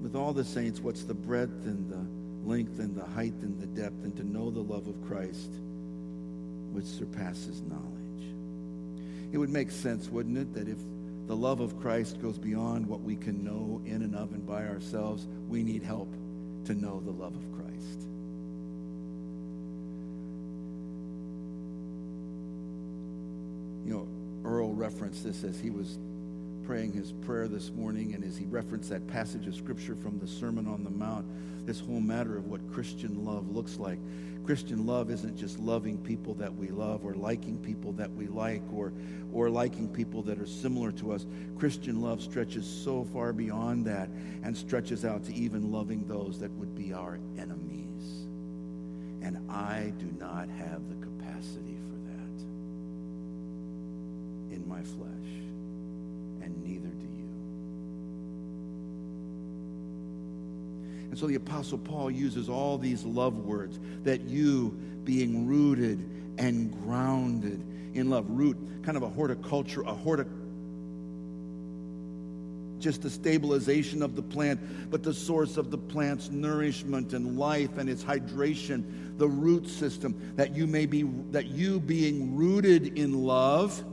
with 0.01 0.15
all 0.15 0.33
the 0.33 0.43
saints 0.43 0.79
what's 0.79 1.03
the 1.03 1.13
breadth 1.13 1.65
and 1.65 1.89
the 1.89 2.49
length 2.49 2.79
and 2.79 2.95
the 2.95 3.05
height 3.05 3.33
and 3.41 3.59
the 3.59 3.67
depth, 3.67 4.03
and 4.03 4.15
to 4.17 4.23
know 4.23 4.49
the 4.49 4.61
love 4.61 4.87
of 4.87 5.07
Christ 5.07 5.51
which 6.75 6.85
surpasses 6.85 7.61
knowledge. 7.61 8.35
It 9.31 9.37
would 9.37 9.49
make 9.49 9.71
sense, 9.71 10.09
wouldn't 10.09 10.37
it, 10.37 10.53
that 10.53 10.67
if 10.67 10.77
the 11.27 11.35
love 11.35 11.61
of 11.61 11.79
Christ 11.79 12.21
goes 12.21 12.37
beyond 12.37 12.85
what 12.85 13.01
we 13.01 13.15
can 13.15 13.43
know 13.45 13.81
in 13.85 14.01
and 14.01 14.13
of 14.13 14.33
and 14.33 14.45
by 14.45 14.67
ourselves, 14.67 15.25
we 15.47 15.63
need 15.63 15.83
help 15.83 16.13
to 16.65 16.73
know 16.73 16.99
the 16.99 17.11
love 17.11 17.33
of 17.33 17.51
Christ. 17.53 18.01
You 23.85 23.93
know, 23.93 24.07
Earl 24.43 24.73
referenced 24.73 25.23
this 25.23 25.43
as 25.43 25.59
he 25.59 25.69
was 25.69 25.97
praying 26.65 26.93
his 26.93 27.11
prayer 27.11 27.47
this 27.47 27.71
morning, 27.71 28.13
and 28.13 28.23
as 28.23 28.37
he 28.37 28.45
referenced 28.45 28.89
that 28.89 29.07
passage 29.07 29.47
of 29.47 29.55
scripture 29.55 29.95
from 29.95 30.19
the 30.19 30.27
Sermon 30.27 30.67
on 30.67 30.83
the 30.83 30.89
Mount, 30.89 31.25
this 31.65 31.79
whole 31.79 31.99
matter 31.99 32.37
of 32.37 32.47
what 32.47 32.71
Christian 32.71 33.25
love 33.25 33.49
looks 33.49 33.77
like. 33.77 33.99
Christian 34.45 34.85
love 34.85 35.09
isn't 35.09 35.35
just 35.35 35.57
loving 35.59 35.97
people 35.97 36.35
that 36.35 36.55
we 36.55 36.67
love 36.67 37.03
or 37.03 37.15
liking 37.15 37.57
people 37.57 37.91
that 37.93 38.13
we 38.13 38.27
like 38.27 38.61
or, 38.71 38.93
or 39.33 39.49
liking 39.49 39.89
people 39.89 40.21
that 40.21 40.39
are 40.39 40.45
similar 40.45 40.91
to 40.93 41.11
us. 41.11 41.25
Christian 41.57 41.99
love 41.99 42.21
stretches 42.21 42.65
so 42.65 43.05
far 43.05 43.33
beyond 43.33 43.85
that 43.85 44.07
and 44.43 44.55
stretches 44.55 45.03
out 45.03 45.23
to 45.25 45.33
even 45.33 45.71
loving 45.71 46.05
those 46.07 46.39
that 46.39 46.51
would 46.51 46.75
be 46.75 46.93
our 46.93 47.19
enemies. 47.39 48.27
And 49.23 49.49
I 49.49 49.93
do 49.97 50.13
not 50.19 50.47
have 50.49 50.87
the 50.89 50.95
capacity 51.03 51.77
for 51.87 51.97
that 52.11 52.43
in 54.55 54.63
my 54.67 54.83
flesh, 54.83 55.09
and 56.43 56.63
neither 56.63 56.89
do 56.89 57.07
you. 57.07 57.25
And 61.09 61.17
so 61.17 61.27
the 61.27 61.35
Apostle 61.35 61.77
Paul 61.77 62.11
uses 62.11 62.49
all 62.49 62.77
these 62.77 63.03
love 63.03 63.37
words 63.45 63.79
that 64.03 64.21
you 64.21 64.69
being 65.03 65.47
rooted 65.47 65.99
and 66.37 66.71
grounded 66.83 67.63
in 67.93 68.09
love. 68.09 68.25
Root, 68.29 68.57
kind 68.83 68.97
of 68.97 69.03
a 69.03 69.09
horticulture, 69.09 69.81
a 69.81 69.93
horticulture 69.93 70.41
just 72.85 73.01
the 73.01 73.09
stabilization 73.09 74.03
of 74.03 74.15
the 74.15 74.21
plant, 74.21 74.59
but 74.91 75.01
the 75.01 75.13
source 75.13 75.57
of 75.57 75.71
the 75.71 75.77
plant's 75.77 76.29
nourishment 76.29 77.13
and 77.13 77.37
life 77.37 77.77
and 77.77 77.89
its 77.89 78.03
hydration, 78.03 79.17
the 79.17 79.27
root 79.27 79.67
system, 79.67 80.33
that 80.35 80.55
you 80.55 80.67
may 80.67 80.85
be 80.85 81.03
that 81.31 81.47
you 81.47 81.79
being 81.79 82.35
rooted 82.35 82.97
in 82.97 83.25
love 83.25 83.83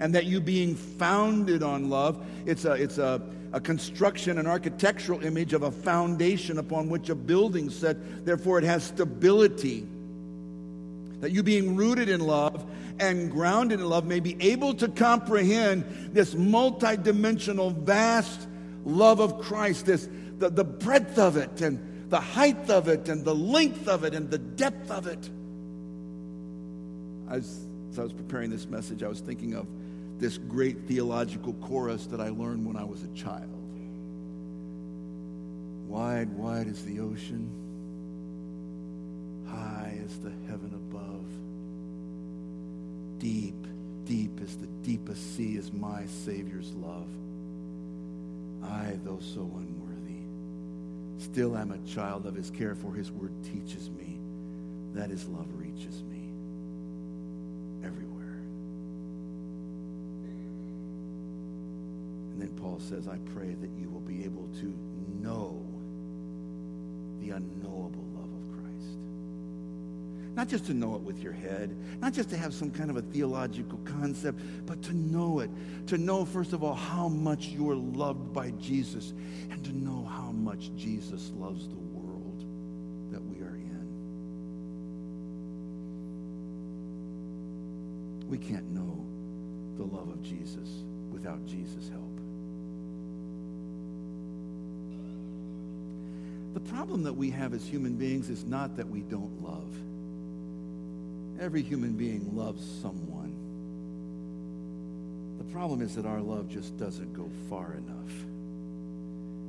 and 0.00 0.14
that 0.14 0.24
you 0.24 0.40
being 0.40 0.74
founded 0.74 1.62
on 1.62 1.90
love. 1.90 2.24
It's 2.46 2.64
a 2.64 2.72
it's 2.72 2.96
a 2.96 3.20
a 3.54 3.60
construction, 3.60 4.38
an 4.38 4.48
architectural 4.48 5.24
image 5.24 5.52
of 5.52 5.62
a 5.62 5.70
foundation 5.70 6.58
upon 6.58 6.88
which 6.88 7.08
a 7.08 7.14
building 7.14 7.70
set. 7.70 8.26
Therefore, 8.26 8.58
it 8.58 8.64
has 8.64 8.82
stability. 8.82 9.86
That 11.20 11.30
you, 11.30 11.44
being 11.44 11.76
rooted 11.76 12.08
in 12.08 12.20
love 12.20 12.66
and 12.98 13.30
grounded 13.30 13.78
in 13.78 13.88
love, 13.88 14.06
may 14.06 14.18
be 14.18 14.36
able 14.40 14.74
to 14.74 14.88
comprehend 14.88 15.84
this 16.12 16.34
multidimensional, 16.34 17.72
vast 17.72 18.48
love 18.84 19.20
of 19.20 19.40
Christ, 19.40 19.86
this, 19.86 20.08
the, 20.38 20.50
the 20.50 20.64
breadth 20.64 21.16
of 21.16 21.36
it, 21.36 21.60
and 21.60 22.10
the 22.10 22.20
height 22.20 22.68
of 22.68 22.88
it, 22.88 23.08
and 23.08 23.24
the 23.24 23.36
length 23.36 23.86
of 23.86 24.02
it, 24.02 24.14
and 24.14 24.28
the 24.32 24.38
depth 24.38 24.90
of 24.90 25.06
it. 25.06 25.30
As, 27.30 27.64
as 27.92 28.00
I 28.00 28.02
was 28.02 28.12
preparing 28.12 28.50
this 28.50 28.66
message, 28.66 29.04
I 29.04 29.08
was 29.08 29.20
thinking 29.20 29.54
of 29.54 29.68
this 30.18 30.38
great 30.38 30.86
theological 30.86 31.54
chorus 31.54 32.06
that 32.06 32.20
I 32.20 32.28
learned 32.28 32.64
when 32.66 32.76
I 32.76 32.84
was 32.84 33.02
a 33.02 33.08
child. 33.08 33.50
Wide, 35.86 36.30
wide 36.30 36.66
is 36.66 36.84
the 36.84 37.00
ocean, 37.00 37.48
high 39.46 39.98
is 40.04 40.18
the 40.18 40.32
heaven 40.48 40.72
above. 40.74 41.24
Deep, 43.20 43.66
deep 44.04 44.40
is 44.40 44.56
the 44.56 44.66
deepest 44.82 45.36
sea 45.36 45.56
is 45.56 45.72
my 45.72 46.04
Savior's 46.06 46.72
love. 46.74 47.08
I, 48.64 48.98
though 49.04 49.20
so 49.20 49.42
unworthy, 49.42 50.24
still 51.18 51.56
am 51.56 51.70
a 51.70 51.78
child 51.88 52.26
of 52.26 52.34
his 52.34 52.50
care, 52.50 52.74
for 52.74 52.92
his 52.94 53.12
word 53.12 53.32
teaches 53.44 53.90
me 53.90 54.18
that 54.94 55.10
his 55.10 55.28
love 55.28 55.46
reaches 55.58 56.02
me 56.02 56.28
everywhere. 57.84 58.13
And 62.34 62.42
then 62.42 62.50
Paul 62.56 62.80
says, 62.80 63.06
I 63.06 63.18
pray 63.32 63.54
that 63.54 63.70
you 63.78 63.88
will 63.88 64.00
be 64.00 64.24
able 64.24 64.48
to 64.60 64.74
know 65.22 65.64
the 67.20 67.30
unknowable 67.30 68.04
love 68.12 68.24
of 68.24 68.58
Christ. 68.58 68.98
Not 70.34 70.48
just 70.48 70.66
to 70.66 70.74
know 70.74 70.96
it 70.96 71.02
with 71.02 71.22
your 71.22 71.32
head, 71.32 71.76
not 72.00 72.12
just 72.12 72.30
to 72.30 72.36
have 72.36 72.52
some 72.52 72.72
kind 72.72 72.90
of 72.90 72.96
a 72.96 73.02
theological 73.02 73.78
concept, 73.84 74.40
but 74.66 74.82
to 74.82 74.92
know 74.92 75.38
it. 75.38 75.50
To 75.86 75.96
know, 75.96 76.24
first 76.24 76.52
of 76.52 76.64
all, 76.64 76.74
how 76.74 77.08
much 77.08 77.50
you're 77.50 77.76
loved 77.76 78.32
by 78.32 78.50
Jesus, 78.50 79.14
and 79.50 79.64
to 79.64 79.72
know 79.72 80.04
how 80.04 80.32
much 80.32 80.74
Jesus 80.76 81.30
loves 81.36 81.68
the 81.68 81.76
world 81.76 82.44
that 83.12 83.22
we 83.24 83.38
are 83.42 83.54
in. 83.54 83.86
We 88.28 88.38
can't 88.38 88.68
know 88.72 89.06
the 89.76 89.84
love 89.84 90.08
of 90.08 90.20
Jesus 90.20 90.82
without 91.12 91.46
Jesus' 91.46 91.88
help. 91.88 92.02
The 96.53 96.53
problem 96.68 97.02
that 97.04 97.14
we 97.14 97.30
have 97.30 97.54
as 97.54 97.66
human 97.66 97.94
beings 97.94 98.28
is 98.28 98.44
not 98.44 98.76
that 98.76 98.88
we 98.88 99.00
don't 99.00 99.42
love. 99.42 99.74
Every 101.40 101.62
human 101.62 101.92
being 101.92 102.36
loves 102.36 102.64
someone. 102.80 103.34
The 105.38 105.44
problem 105.52 105.82
is 105.82 105.94
that 105.96 106.06
our 106.06 106.20
love 106.20 106.48
just 106.48 106.76
doesn't 106.78 107.12
go 107.14 107.28
far 107.48 107.72
enough. 107.72 108.12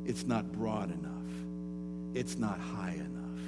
It's 0.06 0.25
not 0.25 0.51
broad 0.51 0.91
enough. 0.91 1.12
It's 2.13 2.38
not 2.38 2.60
high 2.60 2.93
enough. 2.93 3.41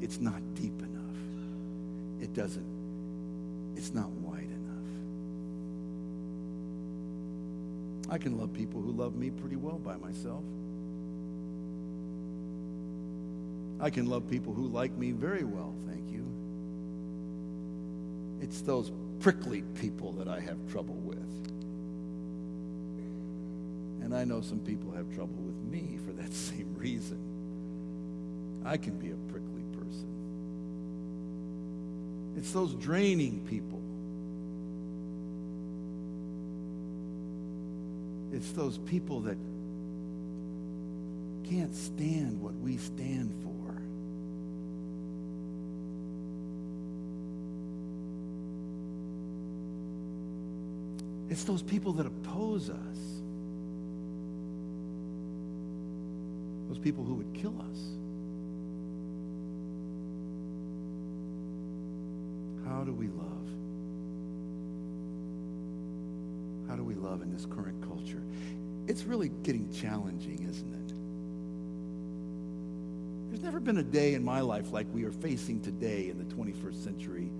It's 0.00 0.20
not 0.20 0.40
deep 0.54 0.78
enough. 0.80 0.98
It 2.20 2.34
doesn't, 2.34 2.66
it's 3.76 3.94
not 3.94 4.10
wide 4.10 4.42
enough. 4.42 4.52
I 8.10 8.18
can 8.18 8.38
love 8.38 8.52
people 8.52 8.80
who 8.80 8.92
love 8.92 9.14
me 9.14 9.30
pretty 9.30 9.56
well 9.56 9.78
by 9.78 9.96
myself. 9.96 10.42
I 13.80 13.90
can 13.90 14.06
love 14.06 14.28
people 14.28 14.52
who 14.52 14.66
like 14.68 14.96
me 14.96 15.12
very 15.12 15.44
well, 15.44 15.74
thank 15.86 16.10
you. 16.10 16.24
It's 18.40 18.60
those 18.62 18.90
prickly 19.20 19.62
people 19.80 20.12
that 20.12 20.28
I 20.28 20.40
have 20.40 20.56
trouble 20.70 20.94
with. 20.94 21.18
And 24.02 24.14
I 24.14 24.24
know 24.24 24.40
some 24.40 24.60
people 24.60 24.92
have 24.92 25.14
trouble 25.14 25.36
with 25.36 25.56
me 25.70 25.98
for 26.06 26.12
that 26.12 26.32
same 26.48 26.74
reason. 26.76 27.18
I 28.64 28.76
can 28.76 28.98
be 28.98 29.10
a 29.10 29.16
prickly 29.30 29.62
person. 29.72 30.08
It's 32.36 32.52
those 32.52 32.74
draining 32.74 33.40
people. 33.48 33.82
It's 38.32 38.50
those 38.52 38.78
people 38.78 39.20
that 39.22 39.38
can't 41.48 41.74
stand 41.74 42.40
what 42.40 42.54
we 42.54 42.76
stand 42.76 43.34
for. 43.42 43.47
It's 51.30 51.44
those 51.44 51.62
people 51.62 51.92
that 51.94 52.06
oppose 52.06 52.70
us. 52.70 52.98
Those 56.68 56.78
people 56.78 57.04
who 57.04 57.14
would 57.14 57.34
kill 57.34 57.54
us. 57.70 57.78
How 62.66 62.84
do 62.84 62.92
we 62.92 63.08
love? 63.08 63.48
How 66.68 66.76
do 66.76 66.84
we 66.84 66.94
love 66.94 67.22
in 67.22 67.32
this 67.32 67.46
current 67.46 67.82
culture? 67.82 68.22
It's 68.86 69.04
really 69.04 69.30
getting 69.42 69.72
challenging, 69.72 70.46
isn't 70.48 70.74
it? 70.74 70.92
There's 73.30 73.42
never 73.42 73.60
been 73.60 73.78
a 73.78 73.82
day 73.82 74.14
in 74.14 74.24
my 74.24 74.40
life 74.40 74.72
like 74.72 74.86
we 74.92 75.04
are 75.04 75.12
facing 75.12 75.60
today 75.60 76.10
in 76.10 76.18
the 76.18 76.24
21st 76.34 76.84
century 76.84 77.30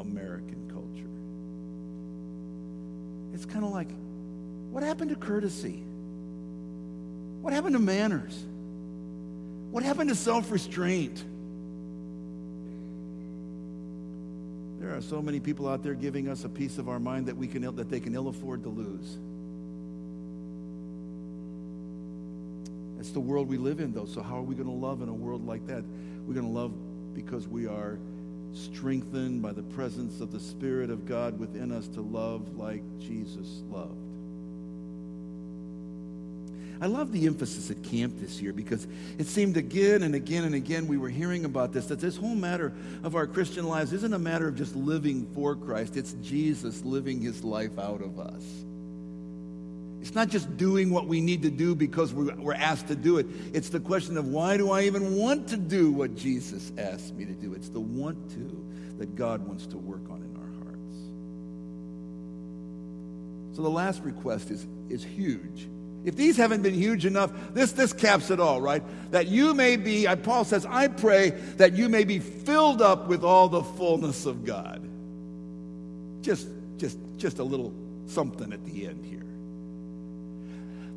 American 0.00 0.68
culture. 0.68 0.77
Kind 3.48 3.64
of 3.64 3.70
like, 3.70 3.88
what 4.70 4.82
happened 4.82 5.10
to 5.10 5.16
courtesy? 5.16 5.82
What 7.40 7.52
happened 7.52 7.74
to 7.74 7.80
manners? 7.80 8.44
What 9.70 9.82
happened 9.82 10.10
to 10.10 10.16
self 10.16 10.50
restraint? 10.50 11.24
There 14.80 14.94
are 14.96 15.00
so 15.00 15.20
many 15.20 15.40
people 15.40 15.68
out 15.68 15.82
there 15.82 15.94
giving 15.94 16.28
us 16.28 16.44
a 16.44 16.48
piece 16.48 16.78
of 16.78 16.88
our 16.88 17.00
mind 17.00 17.26
that, 17.26 17.36
we 17.36 17.48
can, 17.48 17.62
that 17.76 17.90
they 17.90 18.00
can 18.00 18.14
ill 18.14 18.28
afford 18.28 18.62
to 18.62 18.68
lose. 18.68 19.18
That's 22.96 23.10
the 23.10 23.20
world 23.20 23.48
we 23.48 23.58
live 23.58 23.80
in, 23.80 23.92
though. 23.92 24.06
So, 24.06 24.22
how 24.22 24.36
are 24.36 24.42
we 24.42 24.54
going 24.54 24.68
to 24.68 24.74
love 24.74 25.02
in 25.02 25.08
a 25.08 25.14
world 25.14 25.46
like 25.46 25.66
that? 25.66 25.84
We're 26.26 26.34
going 26.34 26.46
to 26.46 26.52
love 26.52 26.72
because 27.14 27.46
we 27.48 27.66
are 27.66 27.98
strengthened 28.58 29.42
by 29.42 29.52
the 29.52 29.62
presence 29.62 30.20
of 30.20 30.32
the 30.32 30.40
Spirit 30.40 30.90
of 30.90 31.06
God 31.06 31.38
within 31.38 31.72
us 31.72 31.88
to 31.88 32.00
love 32.00 32.56
like 32.56 32.82
Jesus 32.98 33.62
loved. 33.70 34.08
I 36.80 36.86
love 36.86 37.10
the 37.10 37.26
emphasis 37.26 37.70
at 37.70 37.82
camp 37.82 38.14
this 38.20 38.40
year 38.40 38.52
because 38.52 38.86
it 39.18 39.26
seemed 39.26 39.56
again 39.56 40.04
and 40.04 40.14
again 40.14 40.44
and 40.44 40.54
again 40.54 40.86
we 40.86 40.96
were 40.96 41.08
hearing 41.08 41.44
about 41.44 41.72
this 41.72 41.86
that 41.86 41.98
this 41.98 42.16
whole 42.16 42.36
matter 42.36 42.72
of 43.02 43.16
our 43.16 43.26
Christian 43.26 43.66
lives 43.66 43.92
isn't 43.92 44.12
a 44.12 44.18
matter 44.18 44.46
of 44.46 44.54
just 44.54 44.76
living 44.76 45.26
for 45.34 45.56
Christ, 45.56 45.96
it's 45.96 46.12
Jesus 46.22 46.84
living 46.84 47.20
his 47.20 47.42
life 47.42 47.78
out 47.78 48.00
of 48.00 48.20
us. 48.20 48.44
It's 50.08 50.14
not 50.14 50.28
just 50.30 50.56
doing 50.56 50.88
what 50.88 51.06
we 51.06 51.20
need 51.20 51.42
to 51.42 51.50
do 51.50 51.74
because 51.74 52.14
we're 52.14 52.54
asked 52.54 52.88
to 52.88 52.96
do 52.96 53.18
it. 53.18 53.26
It's 53.52 53.68
the 53.68 53.78
question 53.78 54.16
of 54.16 54.26
why 54.26 54.56
do 54.56 54.70
I 54.70 54.84
even 54.84 55.16
want 55.16 55.48
to 55.48 55.58
do 55.58 55.92
what 55.92 56.14
Jesus 56.14 56.72
asked 56.78 57.14
me 57.14 57.26
to 57.26 57.34
do? 57.34 57.52
It's 57.52 57.68
the 57.68 57.80
want 57.80 58.30
to 58.30 58.66
that 58.96 59.16
God 59.16 59.46
wants 59.46 59.66
to 59.66 59.76
work 59.76 60.08
on 60.08 60.22
in 60.22 60.34
our 60.34 60.64
hearts. 60.64 60.94
So 63.54 63.60
the 63.60 63.68
last 63.68 64.02
request 64.02 64.50
is, 64.50 64.66
is 64.88 65.04
huge. 65.04 65.68
If 66.06 66.16
these 66.16 66.38
haven't 66.38 66.62
been 66.62 66.72
huge 66.72 67.04
enough, 67.04 67.30
this, 67.52 67.72
this 67.72 67.92
caps 67.92 68.30
it 68.30 68.40
all, 68.40 68.62
right? 68.62 68.82
That 69.10 69.26
you 69.26 69.52
may 69.52 69.76
be, 69.76 70.06
Paul 70.22 70.44
says, 70.44 70.64
I 70.64 70.88
pray 70.88 71.34
that 71.58 71.74
you 71.74 71.90
may 71.90 72.04
be 72.04 72.18
filled 72.18 72.80
up 72.80 73.08
with 73.08 73.24
all 73.24 73.50
the 73.50 73.62
fullness 73.62 74.24
of 74.24 74.46
God. 74.46 74.88
Just, 76.22 76.48
just, 76.78 76.96
just 77.18 77.40
a 77.40 77.44
little 77.44 77.74
something 78.06 78.54
at 78.54 78.64
the 78.64 78.86
end 78.86 79.04
here. 79.04 79.27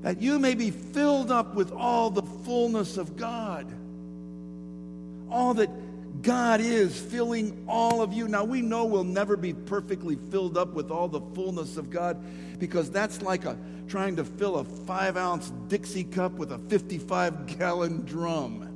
That 0.02 0.22
you 0.22 0.40
may 0.40 0.56
be 0.56 0.72
filled 0.72 1.32
up 1.32 1.54
with 1.54 1.72
all 1.72 2.10
the 2.10 2.24
fullness 2.24 2.98
of 2.98 3.18
God. 3.18 3.72
All 5.30 5.54
that 5.56 5.70
God 6.22 6.60
is 6.62 7.00
filling 7.00 7.66
all 7.68 8.02
of 8.02 8.14
you. 8.14 8.28
Now, 8.28 8.44
we 8.44 8.62
know 8.62 8.86
we'll 8.86 9.04
never 9.04 9.38
be 9.38 9.54
perfectly 9.54 10.18
filled 10.30 10.58
up 10.58 10.74
with 10.74 10.92
all 10.92 11.08
the 11.08 11.22
fullness 11.34 11.78
of 11.78 11.90
God 11.90 12.22
because 12.60 12.92
that's 12.92 13.22
like 13.22 13.46
a, 13.46 13.58
trying 13.88 14.16
to 14.18 14.24
fill 14.24 14.58
a 14.58 14.64
five 14.64 15.18
ounce 15.18 15.52
Dixie 15.68 16.04
cup 16.04 16.34
with 16.34 16.52
a 16.52 16.58
55 16.58 17.58
gallon 17.58 18.06
drum. 18.06 18.68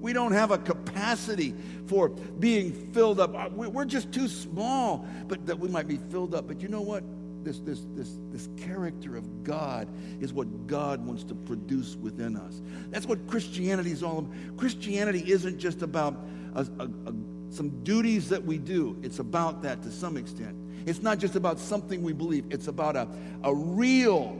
We 0.00 0.12
don't 0.12 0.32
have 0.32 0.52
a 0.52 0.58
capacity 0.58 1.54
for 1.86 2.08
being 2.08 2.72
filled 2.92 3.18
up. 3.18 3.34
Uh, 3.34 3.48
we're 3.50 3.84
just 3.84 4.12
too 4.12 4.28
small, 4.28 5.06
but 5.26 5.44
that 5.46 5.58
we 5.58 5.68
might 5.68 5.88
be 5.88 5.96
filled 5.96 6.34
up. 6.34 6.46
But 6.46 6.60
you 6.60 6.68
know 6.68 6.82
what? 6.82 7.02
This, 7.44 7.60
this, 7.60 7.82
this, 7.94 8.18
this 8.30 8.48
character 8.56 9.16
of 9.16 9.44
God 9.44 9.88
is 10.20 10.32
what 10.32 10.66
God 10.66 11.04
wants 11.06 11.24
to 11.24 11.34
produce 11.34 11.96
within 11.96 12.36
us. 12.36 12.60
That's 12.90 13.06
what 13.06 13.26
Christianity 13.26 13.92
is 13.92 14.02
all 14.02 14.18
about. 14.18 14.32
Christianity 14.56 15.30
isn't 15.30 15.58
just 15.58 15.82
about 15.82 16.18
a, 16.54 16.66
a, 16.78 16.84
a, 16.84 17.14
some 17.50 17.82
duties 17.84 18.28
that 18.28 18.44
we 18.44 18.58
do, 18.58 18.98
it's 19.02 19.18
about 19.18 19.62
that 19.62 19.82
to 19.82 19.90
some 19.90 20.16
extent. 20.16 20.56
It's 20.86 21.02
not 21.02 21.18
just 21.18 21.36
about 21.36 21.58
something 21.58 22.02
we 22.02 22.12
believe, 22.12 22.46
it's 22.50 22.68
about 22.68 22.96
a, 22.96 23.08
a 23.44 23.54
real, 23.54 24.36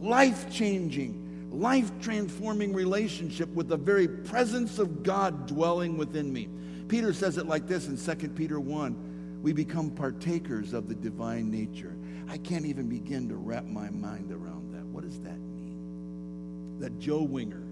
life 0.00 0.50
changing, 0.50 1.50
life 1.50 1.90
transforming 2.00 2.72
relationship 2.72 3.48
with 3.50 3.68
the 3.68 3.76
very 3.76 4.08
presence 4.08 4.78
of 4.78 5.02
God 5.02 5.46
dwelling 5.46 5.96
within 5.96 6.32
me. 6.32 6.48
Peter 6.88 7.12
says 7.12 7.38
it 7.38 7.46
like 7.46 7.66
this 7.66 7.86
in 7.86 7.96
2 7.96 8.28
Peter 8.30 8.58
1 8.58 9.10
we 9.42 9.52
become 9.52 9.90
partakers 9.90 10.72
of 10.72 10.88
the 10.88 10.94
divine 10.94 11.50
nature. 11.50 11.96
I 12.32 12.38
can't 12.38 12.64
even 12.64 12.88
begin 12.88 13.28
to 13.28 13.36
wrap 13.36 13.66
my 13.66 13.90
mind 13.90 14.32
around 14.32 14.72
that. 14.74 14.86
What 14.86 15.04
does 15.04 15.20
that 15.20 15.38
mean? 15.38 16.78
That 16.80 16.98
Joe 16.98 17.22
Winger, 17.22 17.62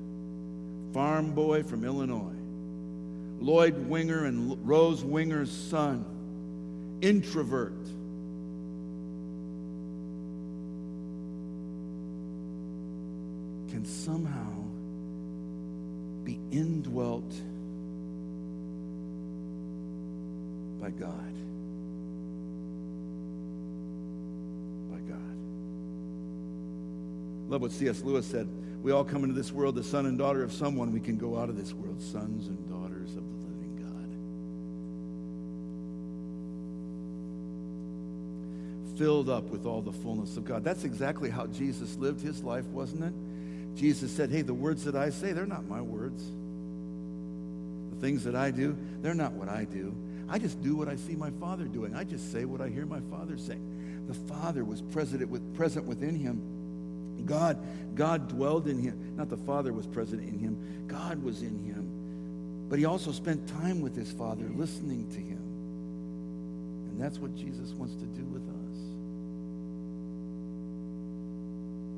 farm 0.92 1.31
boy 1.33 1.62
from 1.62 1.83
Illinois, 1.83 2.37
Lloyd 3.40 3.88
Winger 3.88 4.27
and 4.27 4.68
Rose 4.68 5.03
Winger's 5.03 5.51
son, 5.51 6.05
introvert, 7.01 7.73
can 13.70 13.87
somehow 13.87 14.53
be 16.25 16.38
indwelt 16.51 17.33
by 20.81 20.90
God. 20.90 21.12
By 24.90 24.99
God. 25.09 25.37
Love 27.50 27.62
what 27.62 27.72
C.S. 27.72 28.02
Lewis 28.02 28.24
said. 28.24 28.48
We 28.80 28.92
all 28.92 29.02
come 29.04 29.24
into 29.24 29.34
this 29.34 29.50
world 29.50 29.74
the 29.74 29.82
son 29.82 30.06
and 30.06 30.16
daughter 30.16 30.44
of 30.44 30.52
someone. 30.52 30.92
We 30.92 31.00
can 31.00 31.18
go 31.18 31.36
out 31.36 31.48
of 31.48 31.56
this 31.56 31.74
world 31.74 32.00
sons 32.00 32.46
and 32.46 32.68
daughters 32.68 33.16
of 33.16 33.24
the 33.28 33.36
living 33.48 33.74
God. 38.86 38.98
Filled 38.98 39.28
up 39.28 39.44
with 39.50 39.66
all 39.66 39.82
the 39.82 39.90
fullness 39.92 40.36
of 40.36 40.44
God. 40.44 40.62
That's 40.62 40.84
exactly 40.84 41.28
how 41.28 41.48
Jesus 41.48 41.96
lived 41.96 42.20
his 42.20 42.44
life, 42.44 42.66
wasn't 42.66 43.02
it? 43.02 43.12
Jesus 43.76 44.12
said, 44.12 44.30
Hey, 44.30 44.42
the 44.42 44.54
words 44.54 44.84
that 44.84 44.94
I 44.94 45.10
say, 45.10 45.32
they're 45.32 45.44
not 45.44 45.66
my 45.66 45.80
words. 45.80 46.22
The 47.90 48.00
things 48.00 48.22
that 48.22 48.36
I 48.36 48.52
do, 48.52 48.78
they're 49.02 49.12
not 49.12 49.32
what 49.32 49.48
I 49.48 49.64
do. 49.64 49.92
I 50.28 50.38
just 50.38 50.62
do 50.62 50.76
what 50.76 50.86
I 50.86 50.94
see 50.94 51.16
my 51.16 51.30
Father 51.32 51.64
doing. 51.64 51.96
I 51.96 52.04
just 52.04 52.30
say 52.30 52.44
what 52.44 52.60
I 52.60 52.68
hear 52.68 52.86
my 52.86 53.00
Father 53.10 53.36
saying. 53.36 54.06
The 54.06 54.14
Father 54.14 54.64
was 54.64 54.82
present, 54.82 55.28
with, 55.28 55.56
present 55.56 55.84
within 55.86 56.14
him. 56.14 56.49
God, 57.26 57.59
God 57.94 58.28
dwelled 58.28 58.66
in 58.66 58.78
him. 58.78 59.16
Not 59.16 59.28
the 59.28 59.37
Father 59.37 59.72
was 59.72 59.87
present 59.87 60.22
in 60.22 60.38
him. 60.38 60.87
God 60.87 61.22
was 61.22 61.42
in 61.42 61.59
him. 61.59 62.66
But 62.68 62.78
he 62.78 62.85
also 62.85 63.12
spent 63.12 63.48
time 63.48 63.80
with 63.80 63.96
his 63.96 64.12
Father, 64.12 64.48
listening 64.54 65.11
to 65.11 65.18
him. 65.18 65.42
And 66.90 67.00
that's 67.00 67.18
what 67.18 67.35
Jesus 67.35 67.72
wants 67.72 67.94
to 67.94 68.04
do 68.04 68.24
with 68.24 68.42
us. 68.42 68.76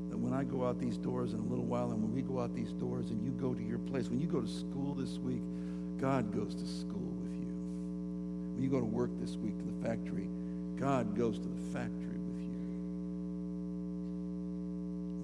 That 0.09 0.17
when 0.17 0.33
I 0.33 0.43
go 0.43 0.65
out 0.65 0.79
these 0.79 0.97
doors 0.97 1.33
in 1.33 1.39
a 1.39 1.43
little 1.43 1.65
while, 1.65 1.91
and 1.91 2.01
when 2.01 2.13
we 2.13 2.21
go 2.21 2.39
out 2.39 2.55
these 2.55 2.71
doors 2.73 3.09
and 3.11 3.23
you 3.23 3.31
go 3.31 3.53
to 3.53 3.61
your 3.63 3.79
place, 3.79 4.09
when 4.09 4.19
you 4.19 4.27
go 4.27 4.41
to 4.41 4.47
school 4.47 4.95
this 4.95 5.17
week, 5.19 5.41
God 5.99 6.33
goes 6.33 6.55
to 6.55 6.65
school 6.65 7.13
with 7.21 7.33
you. 7.33 7.53
When 8.53 8.63
you 8.63 8.69
go 8.69 8.79
to 8.79 8.85
work 8.85 9.11
this 9.19 9.35
week 9.37 9.57
to 9.57 9.63
the 9.63 9.87
factory, 9.87 10.27
God 10.79 11.15
goes 11.15 11.37
to 11.37 11.47
the 11.47 11.61
factory 11.71 12.17
with 12.17 12.41
you. 12.41 12.63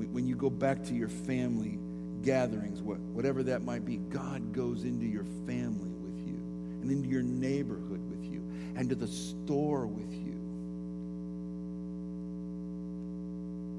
When 0.07 0.27
you 0.27 0.35
go 0.35 0.49
back 0.49 0.83
to 0.85 0.93
your 0.93 1.09
family 1.09 1.77
gatherings, 2.23 2.81
whatever 2.81 3.43
that 3.43 3.63
might 3.63 3.85
be, 3.85 3.97
God 3.97 4.53
goes 4.53 4.83
into 4.83 5.05
your 5.05 5.25
family 5.45 5.91
with 5.91 6.17
you 6.25 6.35
and 6.81 6.91
into 6.91 7.09
your 7.09 7.23
neighborhood 7.23 8.01
with 8.09 8.23
you 8.23 8.43
and 8.75 8.89
to 8.89 8.95
the 8.95 9.07
store 9.07 9.85
with 9.85 10.13
you. 10.13 10.35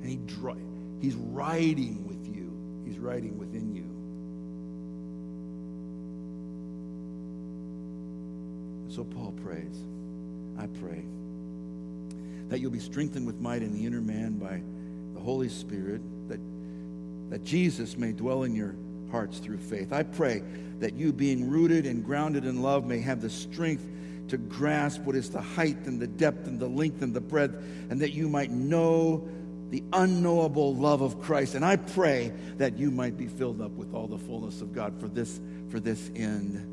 And 0.02 0.11
he 0.11 0.16
drives 0.16 0.61
He's 1.00 1.14
riding 1.14 2.06
with 2.06 2.37
you, 2.37 2.52
He's 2.85 2.98
riding 2.98 3.38
within 3.38 3.74
you. 3.74 3.87
So 8.94 9.04
Paul 9.04 9.33
prays, 9.42 9.83
I 10.59 10.66
pray 10.66 11.04
that 12.48 12.61
you'll 12.61 12.70
be 12.70 12.80
strengthened 12.80 13.26
with 13.26 13.40
might 13.40 13.62
in 13.62 13.72
the 13.72 13.87
inner 13.87 14.00
man 14.00 14.33
by 14.38 14.61
the 15.20 15.24
Holy 15.26 15.50
Spirit, 15.50 16.00
that, 16.28 16.40
that 17.30 17.44
Jesus 17.44 17.98
may 17.98 18.12
dwell 18.12 18.44
in 18.44 18.54
your 18.54 18.74
hearts 19.11 19.38
through 19.38 19.59
faith. 19.59 19.92
I 19.92 20.02
pray 20.02 20.42
that 20.78 20.94
you, 20.94 21.12
being 21.12 21.50
rooted 21.50 21.85
and 21.85 22.02
grounded 22.02 22.46
in 22.46 22.62
love, 22.62 22.87
may 22.87 23.00
have 23.00 23.20
the 23.20 23.28
strength 23.28 23.87
to 24.28 24.38
grasp 24.38 25.02
what 25.02 25.14
is 25.14 25.28
the 25.28 25.40
height 25.40 25.76
and 25.85 26.00
the 26.00 26.06
depth 26.06 26.46
and 26.46 26.59
the 26.59 26.68
length 26.68 27.02
and 27.02 27.12
the 27.12 27.20
breadth, 27.20 27.54
and 27.90 28.00
that 28.00 28.12
you 28.12 28.28
might 28.28 28.50
know 28.50 29.28
the 29.68 29.85
unknowable 29.92 30.74
love 30.74 31.02
of 31.02 31.20
Christ. 31.20 31.54
And 31.54 31.64
I 31.64 31.76
pray 31.76 32.33
that 32.56 32.78
you 32.78 32.90
might 32.90 33.18
be 33.18 33.26
filled 33.26 33.61
up 33.61 33.72
with 33.72 33.92
all 33.92 34.06
the 34.06 34.18
fullness 34.18 34.62
of 34.62 34.72
God 34.72 34.98
for 34.98 35.09
this, 35.09 35.38
for 35.68 35.80
this 35.80 36.11
end. 36.16 36.66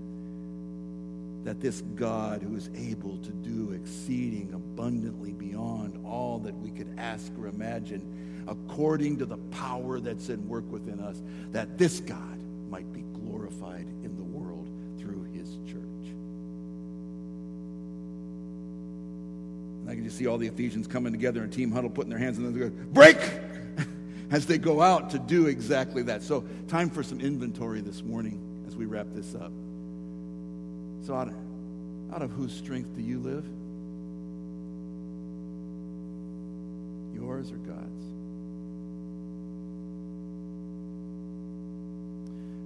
That 1.43 1.60
this 1.60 1.81
God 1.95 2.41
who 2.41 2.55
is 2.55 2.69
able 2.75 3.17
to 3.17 3.31
do 3.31 3.73
exceeding 3.73 4.53
abundantly 4.53 5.33
beyond 5.33 6.05
all 6.05 6.39
that 6.39 6.55
we 6.55 6.71
could 6.71 6.93
ask 6.97 7.31
or 7.39 7.47
imagine, 7.47 8.25
according 8.47 9.17
to 9.17 9.25
the 9.25 9.38
power 9.38 9.99
that's 9.99 10.29
in 10.29 10.47
work 10.47 10.69
within 10.71 10.99
us, 10.99 11.21
that 11.51 11.77
this 11.77 11.99
God 11.99 12.39
might 12.69 12.91
be 12.93 13.01
glorified 13.01 13.88
in 14.03 14.15
the 14.15 14.23
world 14.23 14.67
through 14.99 15.23
his 15.33 15.57
church. 15.65 15.83
And 19.81 19.89
I 19.89 19.95
can 19.95 20.03
just 20.03 20.17
see 20.17 20.27
all 20.27 20.38
the 20.38 20.47
Ephesians 20.47 20.88
coming 20.88 21.12
together 21.12 21.43
in 21.43 21.49
team 21.49 21.71
huddle, 21.71 21.89
putting 21.89 22.10
their 22.10 22.19
hands 22.19 22.38
in 22.38 22.51
the 22.51 22.69
break 22.69 23.17
as 24.31 24.45
they 24.45 24.57
go 24.57 24.81
out 24.81 25.10
to 25.12 25.19
do 25.19 25.47
exactly 25.47 26.03
that. 26.03 26.23
So, 26.23 26.45
time 26.67 26.89
for 26.89 27.03
some 27.03 27.19
inventory 27.19 27.81
this 27.81 28.03
morning 28.03 28.65
as 28.67 28.75
we 28.75 28.86
wrap 28.86 29.07
this 29.13 29.36
up. 29.36 29.51
So, 31.05 31.15
out 31.15 31.27
of, 31.29 31.33
out 32.13 32.21
of 32.21 32.31
whose 32.31 32.53
strength 32.53 32.95
do 32.95 33.01
you 33.01 33.19
live? 33.19 33.45
Yours 37.15 37.52
or 37.52 37.58
God's? 37.58 38.16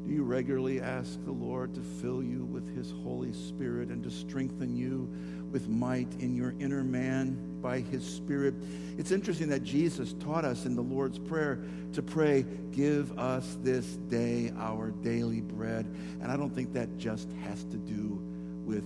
Do 0.05 0.11
you 0.11 0.23
regularly 0.23 0.81
ask 0.81 1.23
the 1.23 1.31
Lord 1.31 1.73
to 1.75 1.81
fill 1.81 2.23
you 2.23 2.45
with 2.45 2.75
his 2.75 2.91
Holy 3.03 3.33
Spirit 3.33 3.89
and 3.89 4.03
to 4.03 4.09
strengthen 4.09 4.75
you 4.75 5.07
with 5.51 5.69
might 5.69 6.11
in 6.19 6.35
your 6.35 6.55
inner 6.59 6.83
man 6.83 7.59
by 7.61 7.79
his 7.79 8.03
Spirit? 8.03 8.55
It's 8.97 9.11
interesting 9.11 9.49
that 9.49 9.63
Jesus 9.63 10.13
taught 10.13 10.43
us 10.43 10.65
in 10.65 10.75
the 10.75 10.81
Lord's 10.81 11.19
Prayer 11.19 11.59
to 11.93 12.01
pray, 12.01 12.45
Give 12.71 13.17
us 13.19 13.57
this 13.61 13.85
day 14.09 14.51
our 14.57 14.91
daily 14.91 15.41
bread. 15.41 15.85
And 16.21 16.31
I 16.31 16.37
don't 16.37 16.53
think 16.53 16.73
that 16.73 16.97
just 16.97 17.29
has 17.43 17.63
to 17.65 17.77
do 17.77 18.19
with 18.65 18.85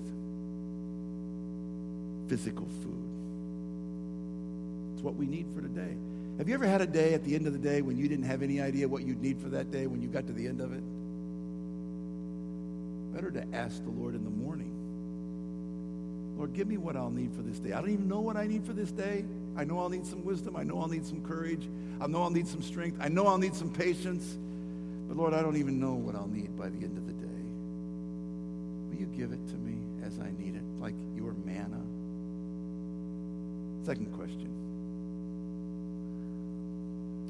physical 2.27 2.67
food. 2.83 3.05
It's 4.95 5.03
what 5.03 5.15
we 5.15 5.27
need 5.27 5.47
for 5.55 5.61
today. 5.61 5.95
Have 6.37 6.49
you 6.49 6.55
ever 6.55 6.67
had 6.67 6.81
a 6.81 6.87
day 6.87 7.13
at 7.13 7.23
the 7.23 7.35
end 7.35 7.47
of 7.47 7.53
the 7.53 7.59
day 7.59 7.81
when 7.81 7.97
you 7.97 8.09
didn't 8.09 8.25
have 8.25 8.41
any 8.41 8.59
idea 8.59 8.87
what 8.87 9.03
you'd 9.03 9.21
need 9.21 9.39
for 9.39 9.49
that 9.49 9.71
day 9.71 9.87
when 9.87 10.01
you 10.01 10.09
got 10.09 10.27
to 10.27 10.33
the 10.33 10.47
end 10.47 10.59
of 10.59 10.73
it? 10.73 10.83
Better 13.15 13.31
to 13.31 13.45
ask 13.53 13.81
the 13.81 13.91
Lord 13.91 14.13
in 14.13 14.25
the 14.25 14.29
morning. 14.29 14.73
Lord, 16.37 16.53
give 16.53 16.67
me 16.67 16.75
what 16.75 16.97
I'll 16.97 17.09
need 17.09 17.33
for 17.33 17.41
this 17.41 17.59
day. 17.59 17.71
I 17.71 17.79
don't 17.79 17.91
even 17.91 18.09
know 18.09 18.19
what 18.19 18.35
I 18.35 18.45
need 18.45 18.65
for 18.65 18.73
this 18.73 18.91
day. 18.91 19.23
I 19.55 19.63
know 19.63 19.79
I'll 19.79 19.87
need 19.87 20.05
some 20.05 20.25
wisdom. 20.25 20.57
I 20.57 20.63
know 20.63 20.81
I'll 20.81 20.89
need 20.89 21.05
some 21.05 21.23
courage. 21.23 21.69
I 22.01 22.07
know 22.07 22.23
I'll 22.23 22.29
need 22.29 22.45
some 22.45 22.61
strength. 22.61 22.97
I 22.99 23.07
know 23.07 23.25
I'll 23.25 23.37
need 23.37 23.55
some 23.55 23.69
patience. 23.69 24.37
But 25.07 25.15
Lord, 25.15 25.33
I 25.33 25.41
don't 25.41 25.55
even 25.55 25.79
know 25.79 25.93
what 25.93 26.13
I'll 26.13 26.27
need 26.27 26.57
by 26.57 26.67
the 26.67 26.75
end 26.75 26.97
of 26.97 27.07
the 27.07 27.13
day. 27.13 27.25
Will 28.89 28.99
you 28.99 29.05
give 29.17 29.31
it 29.31 29.47
to 29.47 29.55
me 29.55 29.77
as 30.05 30.19
I 30.19 30.29
need 30.37 30.55
it, 30.57 30.63
like 30.81 30.95
your 31.15 31.31
manna? 31.45 31.79
Second 33.85 34.11
question 34.13 34.51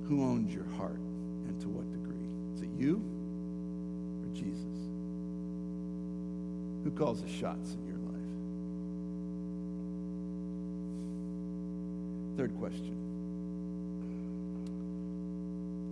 Who 0.09 0.23
owns 0.23 0.51
your 0.51 0.65
heart 0.77 0.97
and 1.47 1.61
to 1.61 1.67
what 1.67 1.85
degree? 1.91 2.25
Is 2.55 2.63
it 2.63 2.69
you 2.75 3.03
or 4.23 4.35
Jesus? 4.35 4.84
Who 6.85 6.91
calls 6.91 7.19
the 7.19 7.27
shots 7.27 7.73
in 7.73 7.87
your 7.87 7.97
life? 7.97 8.13
Third 12.37 12.55
question 12.59 12.95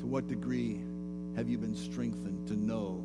To 0.01 0.05
what 0.05 0.27
degree 0.27 0.79
have 1.35 1.49
you 1.49 1.57
been 1.57 1.75
strengthened 1.75 2.47
to 2.47 2.53
know 2.55 3.03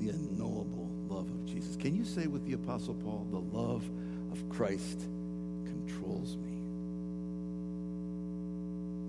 the 0.00 0.08
unknowable 0.08 0.88
love 1.10 1.28
of 1.28 1.44
Jesus? 1.44 1.76
Can 1.76 1.94
you 1.94 2.06
say 2.06 2.26
with 2.26 2.46
the 2.46 2.54
Apostle 2.54 2.94
Paul, 2.94 3.26
the 3.30 3.40
love 3.54 3.84
of 4.32 4.48
Christ 4.48 4.98
controls 5.66 6.38
me? 6.38 6.52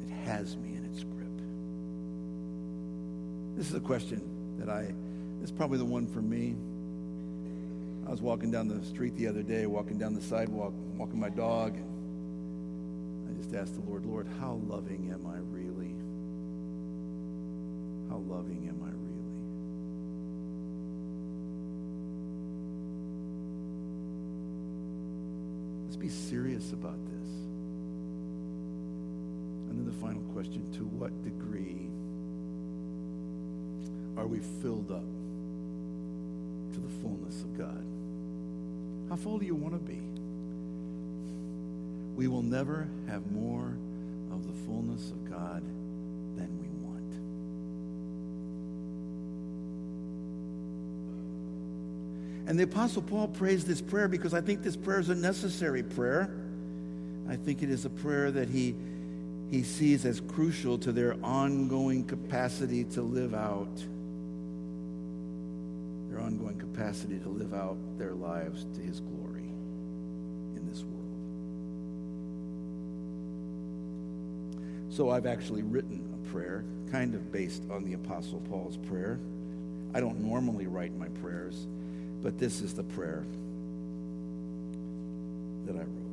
It 0.05 0.27
has 0.27 0.57
me 0.57 0.75
in 0.75 0.83
its 0.83 1.05
grip. 1.05 1.29
This 3.55 3.69
is 3.69 3.75
a 3.75 3.79
question 3.79 4.21
that 4.59 4.67
I, 4.67 4.93
it's 5.41 5.51
probably 5.51 5.77
the 5.77 5.85
one 5.85 6.05
for 6.05 6.21
me. 6.21 6.57
I 8.09 8.11
was 8.11 8.23
walking 8.23 8.49
down 8.49 8.67
the 8.67 8.83
street 8.83 9.15
the 9.17 9.27
other 9.27 9.43
day, 9.43 9.67
walking 9.67 9.99
down 9.99 10.15
the 10.15 10.21
sidewalk, 10.21 10.73
walking 10.97 11.19
my 11.19 11.29
dog, 11.29 11.77
I 13.29 13.33
just 13.37 13.53
asked 13.53 13.75
the 13.75 13.87
Lord, 13.87 14.03
Lord, 14.03 14.25
how 14.39 14.59
loving 14.67 15.11
am 15.13 15.27
I 15.27 15.37
really? 15.51 15.93
How 18.09 18.17
loving 18.17 18.67
am 18.67 18.81
I 18.83 18.89
really? 18.89 18.95
Let's 25.85 25.97
be 25.97 26.09
serious 26.09 26.73
about 26.73 26.97
this. 27.05 27.29
And 29.69 29.77
then 29.77 29.85
the 29.85 30.01
final 30.01 30.23
question 30.33 30.65
to 30.73 30.85
what 30.85 31.11
degree 31.23 31.85
are 34.17 34.25
we 34.25 34.39
filled 34.63 34.89
up 34.89 35.05
to 36.73 36.79
the 36.79 36.89
fullness 37.01 37.43
of 37.43 37.55
God? 37.55 37.85
How 39.09 39.15
full 39.15 39.39
do 39.39 39.45
you 39.45 39.55
want 39.55 39.73
to 39.73 39.79
be? 39.79 39.99
We 42.15 42.27
will 42.27 42.43
never 42.43 42.87
have 43.07 43.31
more 43.31 43.75
of 44.31 44.45
the 44.45 44.53
fullness 44.65 45.09
of 45.09 45.29
God 45.29 45.63
than 46.37 46.59
we 46.61 46.67
want. 46.85 47.13
And 52.47 52.59
the 52.59 52.63
Apostle 52.63 53.01
Paul 53.01 53.29
prays 53.29 53.65
this 53.65 53.81
prayer 53.81 54.07
because 54.07 54.35
I 54.35 54.41
think 54.41 54.61
this 54.61 54.77
prayer 54.77 54.99
is 54.99 55.09
a 55.09 55.15
necessary 55.15 55.81
prayer. 55.81 56.29
I 57.27 57.35
think 57.35 57.63
it 57.63 57.71
is 57.71 57.85
a 57.85 57.89
prayer 57.89 58.29
that 58.29 58.47
he, 58.47 58.75
he 59.49 59.63
sees 59.63 60.05
as 60.05 60.21
crucial 60.21 60.77
to 60.79 60.91
their 60.91 61.15
ongoing 61.23 62.03
capacity 62.03 62.83
to 62.85 63.01
live 63.01 63.33
out 63.33 63.69
their 66.09 66.19
ongoing 66.19 66.57
capacity 66.57 67.19
to 67.19 67.29
live 67.29 67.53
out 67.53 67.77
their 67.97 68.13
lives 68.13 68.65
to 68.75 68.81
his 68.81 68.99
glory 68.99 69.49
in 70.55 70.67
this 70.67 70.83
world. 70.83 70.95
So 74.89 75.11
I've 75.11 75.27
actually 75.27 75.61
written 75.61 76.03
a 76.13 76.29
prayer, 76.31 76.65
kind 76.91 77.13
of 77.13 77.31
based 77.31 77.63
on 77.69 77.83
the 77.85 77.93
Apostle 77.93 78.41
Paul's 78.49 78.77
prayer. 78.77 79.19
I 79.93 79.99
don't 79.99 80.19
normally 80.19 80.67
write 80.67 80.97
my 80.97 81.07
prayers, 81.21 81.67
but 82.23 82.37
this 82.39 82.61
is 82.61 82.73
the 82.73 82.83
prayer 82.83 83.23
that 85.65 85.75
I 85.75 85.79
wrote. 85.79 86.09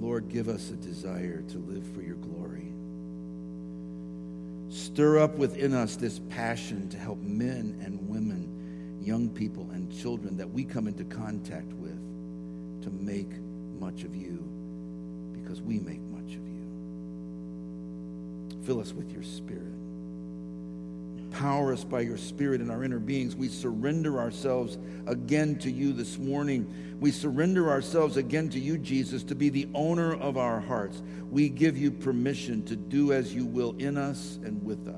Lord, 0.00 0.28
give 0.28 0.48
us 0.48 0.70
a 0.70 0.74
desire 0.74 1.42
to 1.42 1.58
live 1.58 1.86
for 1.94 2.02
your 2.02 2.16
glory. 2.16 2.72
Stir 4.70 5.18
up 5.18 5.36
within 5.36 5.74
us 5.74 5.96
this 5.96 6.20
passion 6.30 6.88
to 6.90 6.96
help 6.96 7.18
men 7.18 7.80
and 7.84 8.08
women, 8.08 9.00
young 9.02 9.28
people 9.28 9.68
and 9.72 9.92
children 9.92 10.36
that 10.36 10.48
we 10.48 10.64
come 10.64 10.86
into 10.86 11.04
contact 11.04 11.72
with 11.72 11.98
to 12.82 12.90
make 12.90 13.30
much 13.80 14.04
of 14.04 14.14
you 14.14 14.48
because 15.32 15.60
we 15.60 15.80
make 15.80 16.00
much 16.00 16.36
of 16.36 16.46
you. 16.46 16.64
Fill 18.62 18.78
us 18.80 18.92
with 18.92 19.10
your 19.10 19.24
spirit. 19.24 19.74
Empower 21.30 21.72
us 21.72 21.84
by 21.84 22.00
your 22.00 22.16
spirit 22.16 22.60
in 22.60 22.72
our 22.72 22.82
inner 22.82 22.98
beings. 22.98 23.36
We 23.36 23.46
surrender 23.46 24.18
ourselves 24.18 24.78
again 25.06 25.56
to 25.60 25.70
you 25.70 25.92
this 25.92 26.18
morning. 26.18 26.98
We 26.98 27.12
surrender 27.12 27.70
ourselves 27.70 28.16
again 28.16 28.48
to 28.48 28.58
you, 28.58 28.76
Jesus, 28.76 29.22
to 29.24 29.36
be 29.36 29.48
the 29.48 29.68
owner 29.72 30.12
of 30.12 30.36
our 30.36 30.58
hearts. 30.58 31.00
We 31.30 31.48
give 31.48 31.78
you 31.78 31.92
permission 31.92 32.64
to 32.64 32.74
do 32.74 33.12
as 33.12 33.32
you 33.32 33.46
will 33.46 33.76
in 33.78 33.96
us 33.96 34.40
and 34.44 34.60
with 34.64 34.88
us. 34.88 34.96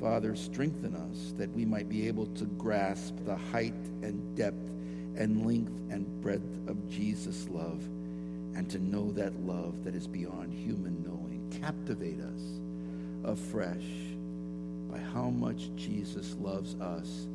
Father, 0.00 0.34
strengthen 0.34 0.96
us 0.96 1.34
that 1.36 1.50
we 1.50 1.66
might 1.66 1.90
be 1.90 2.08
able 2.08 2.26
to 2.26 2.46
grasp 2.46 3.14
the 3.26 3.36
height 3.36 3.74
and 4.02 4.34
depth 4.34 4.70
and 5.16 5.46
length 5.46 5.78
and 5.90 6.22
breadth 6.22 6.68
of 6.68 6.88
Jesus' 6.88 7.46
love 7.50 7.84
and 8.56 8.66
to 8.70 8.78
know 8.78 9.12
that 9.12 9.38
love 9.40 9.84
that 9.84 9.94
is 9.94 10.06
beyond 10.06 10.54
human 10.54 11.04
knowing. 11.04 11.52
Captivate 11.60 12.20
us 12.20 12.59
afresh 13.24 13.84
by 14.90 14.98
how 14.98 15.30
much 15.30 15.70
Jesus 15.76 16.36
loves 16.40 16.74
us 16.76 17.26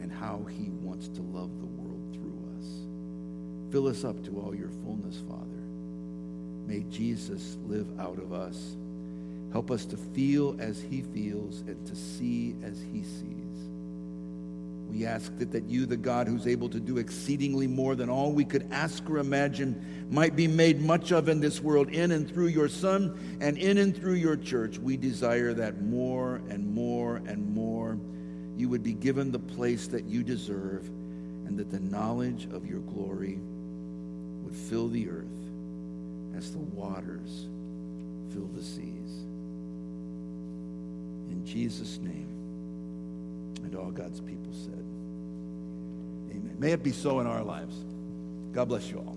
and 0.00 0.12
how 0.12 0.44
he 0.48 0.70
wants 0.70 1.08
to 1.08 1.22
love 1.22 1.50
the 1.60 1.66
world 1.66 2.14
through 2.14 2.38
us. 2.58 3.72
Fill 3.72 3.88
us 3.88 4.04
up 4.04 4.22
to 4.24 4.40
all 4.40 4.54
your 4.54 4.70
fullness, 4.84 5.22
Father. 5.28 5.46
May 6.66 6.84
Jesus 6.90 7.56
live 7.66 7.88
out 8.00 8.18
of 8.18 8.32
us. 8.32 8.76
Help 9.52 9.70
us 9.70 9.84
to 9.86 9.96
feel 9.96 10.56
as 10.60 10.80
he 10.80 11.02
feels 11.02 11.60
and 11.60 11.86
to 11.86 11.96
see 11.96 12.54
as 12.62 12.80
he 12.92 13.02
sees. 13.02 13.41
We 14.92 15.06
ask 15.06 15.34
that, 15.38 15.50
that 15.52 15.64
you, 15.64 15.86
the 15.86 15.96
God 15.96 16.28
who's 16.28 16.46
able 16.46 16.68
to 16.68 16.78
do 16.78 16.98
exceedingly 16.98 17.66
more 17.66 17.94
than 17.94 18.10
all 18.10 18.30
we 18.30 18.44
could 18.44 18.68
ask 18.70 19.08
or 19.08 19.18
imagine, 19.18 20.06
might 20.10 20.36
be 20.36 20.46
made 20.46 20.82
much 20.82 21.12
of 21.12 21.30
in 21.30 21.40
this 21.40 21.62
world 21.62 21.88
in 21.88 22.12
and 22.12 22.28
through 22.28 22.48
your 22.48 22.68
Son 22.68 23.38
and 23.40 23.56
in 23.56 23.78
and 23.78 23.96
through 23.96 24.14
your 24.14 24.36
church. 24.36 24.78
We 24.78 24.98
desire 24.98 25.54
that 25.54 25.80
more 25.80 26.42
and 26.50 26.74
more 26.74 27.16
and 27.26 27.54
more 27.54 27.98
you 28.56 28.68
would 28.68 28.82
be 28.82 28.92
given 28.92 29.32
the 29.32 29.38
place 29.38 29.88
that 29.88 30.04
you 30.04 30.22
deserve 30.22 30.86
and 31.46 31.58
that 31.58 31.70
the 31.70 31.80
knowledge 31.80 32.46
of 32.52 32.66
your 32.66 32.80
glory 32.80 33.38
would 34.42 34.54
fill 34.54 34.88
the 34.88 35.08
earth 35.08 35.24
as 36.36 36.52
the 36.52 36.58
waters 36.58 37.48
fill 38.34 38.48
the 38.54 38.62
seas. 38.62 39.24
In 41.30 41.42
Jesus' 41.46 41.98
name, 41.98 42.41
and 43.72 43.80
all 43.80 43.90
God's 43.90 44.20
people 44.20 44.52
said, 44.52 44.84
Amen. 46.30 46.56
May 46.58 46.72
it 46.72 46.82
be 46.82 46.92
so 46.92 47.20
in 47.20 47.26
our 47.26 47.42
lives. 47.42 47.74
God 48.52 48.68
bless 48.68 48.90
you 48.90 48.98
all. 48.98 49.16